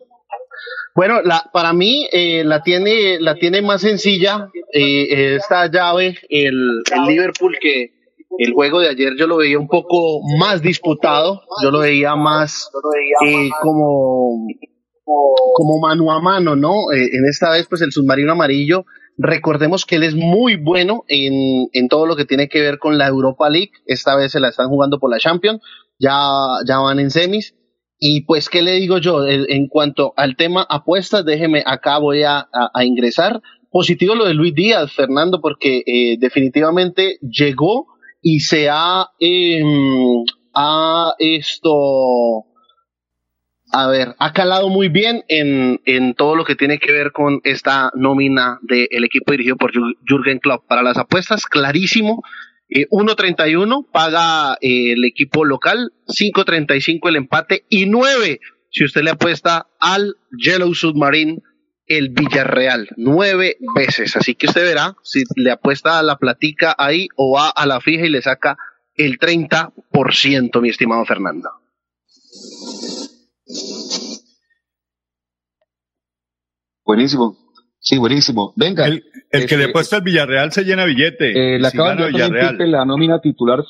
[0.95, 6.83] Bueno, la, para mí eh, la tiene la tiene más sencilla eh, esta llave el,
[6.93, 7.93] el Liverpool que
[8.39, 12.71] el juego de ayer yo lo veía un poco más disputado, yo lo veía más
[13.25, 14.47] eh, como
[15.55, 16.93] como mano a mano, ¿no?
[16.93, 18.85] Eh, en esta vez pues el submarino amarillo
[19.19, 22.97] recordemos que él es muy bueno en, en todo lo que tiene que ver con
[22.97, 25.61] la Europa League, esta vez se la están jugando por la Champions,
[25.99, 26.17] ya
[26.67, 27.55] ya van en semis
[28.03, 29.27] y pues, ¿qué le digo yo?
[29.29, 32.49] En, cuanto al tema apuestas, déjeme, acá voy a,
[32.83, 33.43] ingresar.
[33.71, 37.87] Positivo lo de Luis Díaz, Fernando, porque eh, definitivamente llegó
[38.23, 40.25] y se ha, em,
[40.55, 42.47] ha esto,
[43.71, 47.41] a ver, ha calado muy bien en, en todo lo que tiene que ver con
[47.45, 49.73] esta nómina del equipo dirigido por
[50.09, 50.67] Jürgen Klopp.
[50.67, 52.23] Para las apuestas, clarísimo.
[52.71, 58.41] 1.31 eh, paga eh, el equipo local, 5.35 el empate y 9
[58.71, 61.43] si usted le apuesta al Yellow Submarine
[61.87, 64.17] el Villarreal nueve veces.
[64.17, 67.81] Así que usted verá si le apuesta a la platica ahí o va a la
[67.81, 68.57] fija y le saca
[68.95, 71.51] el 30%, mi estimado Fernando.
[76.85, 77.37] Buenísimo.
[77.81, 78.53] Sí, buenísimo.
[78.57, 78.87] Venga.
[78.87, 79.03] El,
[79.47, 81.57] que le apuesta al Villarreal se llena billete.
[81.57, 82.71] Eh, la acaban de Villarreal.
[82.71, 83.65] la nómina titular.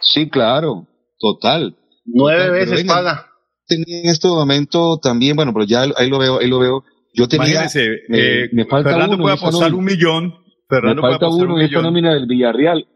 [0.00, 0.86] Sí, claro.
[1.18, 1.76] Total.
[2.04, 3.28] Nueve veces paga
[3.68, 6.84] tenía en este momento también, bueno, pero ya ahí lo veo, ahí lo veo.
[7.14, 7.66] Yo tenía.
[7.74, 10.34] Eh, me falta Fernando uno puede apostar un millón.
[10.68, 12.88] Fernando me falta uno en esta nómina del Villarreal.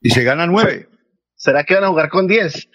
[0.00, 0.88] Y se gana nueve.
[1.34, 2.68] ¿Será que van a jugar con diez?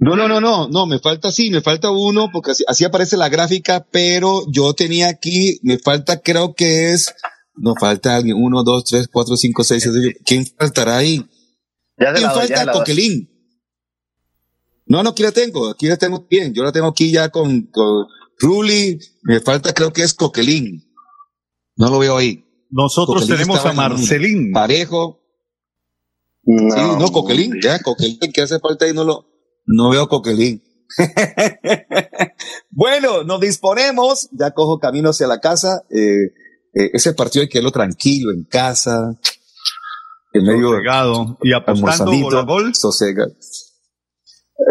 [0.00, 3.18] No, no, no, no, no, me falta sí, me falta uno, porque así, así, aparece
[3.18, 7.14] la gráfica, pero yo tenía aquí, me falta, creo que es,
[7.54, 11.22] no falta alguien, uno, dos, tres, cuatro, cinco, seis, siete, ¿quién faltará ahí?
[11.98, 12.72] Ya ¿Quién falta?
[12.72, 13.28] Coquelín.
[14.86, 16.54] No, no, aquí la tengo, aquí la tengo bien.
[16.54, 18.06] Yo la tengo aquí ya con, con
[18.38, 18.98] Ruli.
[19.22, 20.90] Me falta, creo que es Coquelín.
[21.76, 22.44] No lo veo ahí.
[22.70, 24.50] Nosotros tenemos a Marcelín.
[24.50, 25.20] Parejo.
[26.42, 26.74] No.
[26.74, 29.29] Sí, no, Coquelín, ya, Coquelín, que hace falta ahí no lo,
[29.70, 30.62] no veo Coquelín.
[32.70, 36.32] bueno, nos disponemos, ya cojo camino hacia la casa, eh,
[36.74, 39.16] eh, ese partido hay que verlo tranquilo en casa,
[40.32, 40.72] en medio
[41.42, 42.74] y apostando gol.
[42.74, 43.26] Sosega.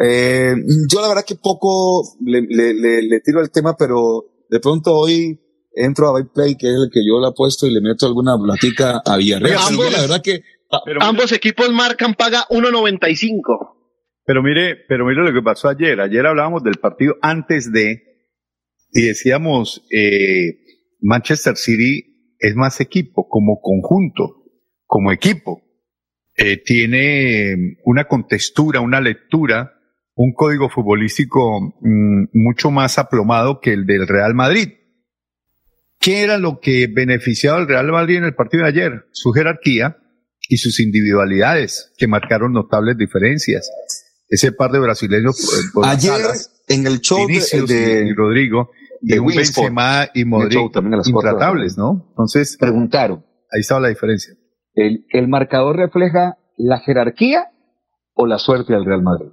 [0.03, 0.55] Eh,
[0.91, 5.39] yo la verdad que poco le, le, le, tiro el tema, pero de pronto hoy
[5.73, 9.01] entro a Play, que es el que yo le puesto y le meto alguna platica
[9.05, 9.57] a Villarreal.
[9.67, 10.41] Ambos, la verdad que
[10.99, 13.78] ambos equipos marcan paga 1.95.
[14.29, 15.99] Pero mire, pero mire lo que pasó ayer.
[15.99, 18.03] Ayer hablábamos del partido antes de
[18.93, 20.59] y decíamos eh,
[21.01, 24.43] Manchester City es más equipo como conjunto,
[24.85, 25.63] como equipo.
[26.37, 29.73] Eh, tiene una contextura, una lectura
[30.13, 34.73] un código futbolístico mm, mucho más aplomado que el del Real Madrid.
[35.99, 39.05] ¿Qué era lo que beneficiaba al Real Madrid en el partido de ayer?
[39.11, 39.97] Su jerarquía
[40.47, 43.71] y sus individualidades, que marcaron notables diferencias.
[44.29, 45.37] Ese par de brasileños.
[45.41, 46.21] Eh, ayer,
[46.67, 48.69] en el show de, Rodrigo,
[49.01, 50.71] de, un Benzema y Modric,
[51.05, 52.05] intratables, ¿no?
[52.09, 52.57] Entonces.
[52.59, 53.25] Preguntaron.
[53.51, 54.35] Ahí estaba la diferencia.
[54.75, 57.47] ¿El, ¿El marcador refleja la jerarquía
[58.13, 59.31] o la suerte del Real Madrid?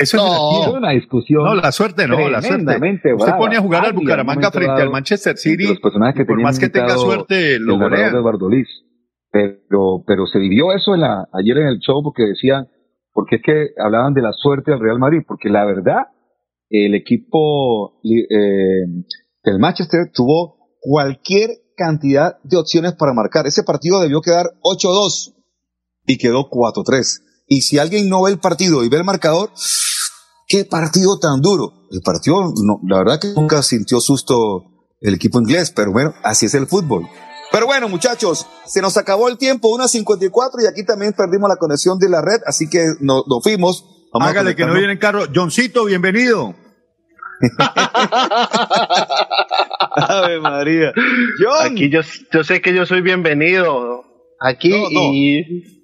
[0.00, 1.44] Eso no, es una discusión.
[1.44, 3.14] No, la suerte no, la suerte.
[3.14, 5.66] Usted pone a jugar al Bucaramanga frente al Manchester City.
[5.66, 8.08] Los personajes que por más que tenga suerte, lo golea.
[8.08, 8.66] Eduardo Liz.
[9.30, 12.66] Pero, pero se vivió eso en la, ayer en el show porque decía,
[13.20, 16.06] porque es que hablaban de la suerte del Real Madrid, porque la verdad,
[16.70, 19.04] el equipo eh,
[19.44, 23.46] del Manchester tuvo cualquier cantidad de opciones para marcar.
[23.46, 25.34] Ese partido debió quedar 8-2
[26.06, 27.20] y quedó 4-3.
[27.46, 29.50] Y si alguien no ve el partido y ve el marcador,
[30.48, 31.74] qué partido tan duro.
[31.90, 34.64] El partido, no, la verdad que nunca sintió susto
[35.02, 37.06] el equipo inglés, pero bueno, así es el fútbol.
[37.52, 41.56] Pero bueno, muchachos, se nos acabó el tiempo, una 54 y aquí también perdimos la
[41.56, 43.84] conexión de la red, así que nos, fuimos.
[44.12, 45.24] Hágale que no viene en carro.
[45.34, 46.54] Johncito, bienvenido.
[49.96, 50.92] Ave María.
[51.62, 52.00] Aquí yo,
[52.32, 54.04] yo sé que yo soy bienvenido.
[54.40, 55.80] Aquí y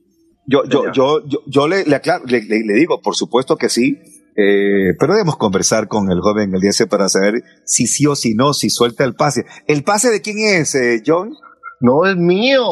[0.46, 3.98] yo, yo, yo, yo, le, le, aclaro, le, le, digo, por supuesto que sí,
[4.36, 8.34] eh, pero debemos conversar con el joven el día para saber si sí o si
[8.34, 9.44] no, si suelta el pase.
[9.66, 11.34] ¿El pase de quién es, eh, John?
[11.80, 12.62] No es mío.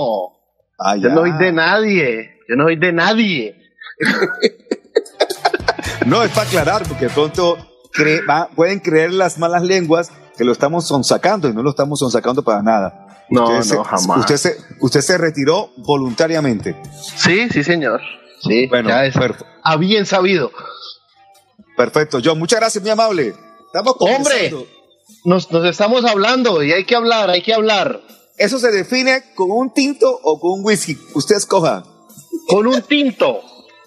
[0.78, 2.38] Ah, yo no soy de nadie.
[2.48, 3.56] Yo no soy de nadie.
[6.06, 7.56] no, es para aclarar, porque de pronto
[8.54, 12.62] pueden creer las malas lenguas que lo estamos sonsacando y no lo estamos sonsacando para
[12.62, 13.24] nada.
[13.30, 14.18] No, no, jamás.
[14.18, 16.76] Usted se, usted se retiró voluntariamente.
[17.16, 18.00] Sí, sí, señor.
[18.40, 19.14] Sí, bueno, ya es
[19.62, 20.50] a bien sabido.
[21.76, 22.38] Perfecto, John.
[22.38, 23.34] Muchas gracias, mi amable.
[23.66, 24.52] Estamos Hombre,
[25.24, 28.00] nos, nos estamos hablando y hay que hablar, hay que hablar.
[28.36, 30.98] ¿Eso se define con un tinto o con un whisky?
[31.14, 31.84] Usted escoja.
[32.48, 33.40] Con un tinto.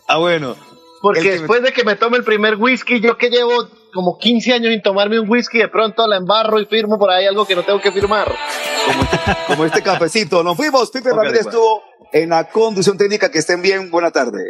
[0.07, 0.55] ah, bueno.
[1.01, 4.71] Porque después de que me tome el primer whisky, yo que llevo como 15 años
[4.71, 7.63] sin tomarme un whisky, de pronto la embarro y firmo por ahí algo que no
[7.63, 8.33] tengo que firmar.
[9.47, 10.43] Como, este cafecito.
[10.43, 10.91] Nos fuimos.
[10.91, 11.83] Pipe Ramírez estuvo
[12.13, 13.29] en la conducción técnica.
[13.29, 13.91] Que estén bien.
[13.91, 14.49] Buena tarde.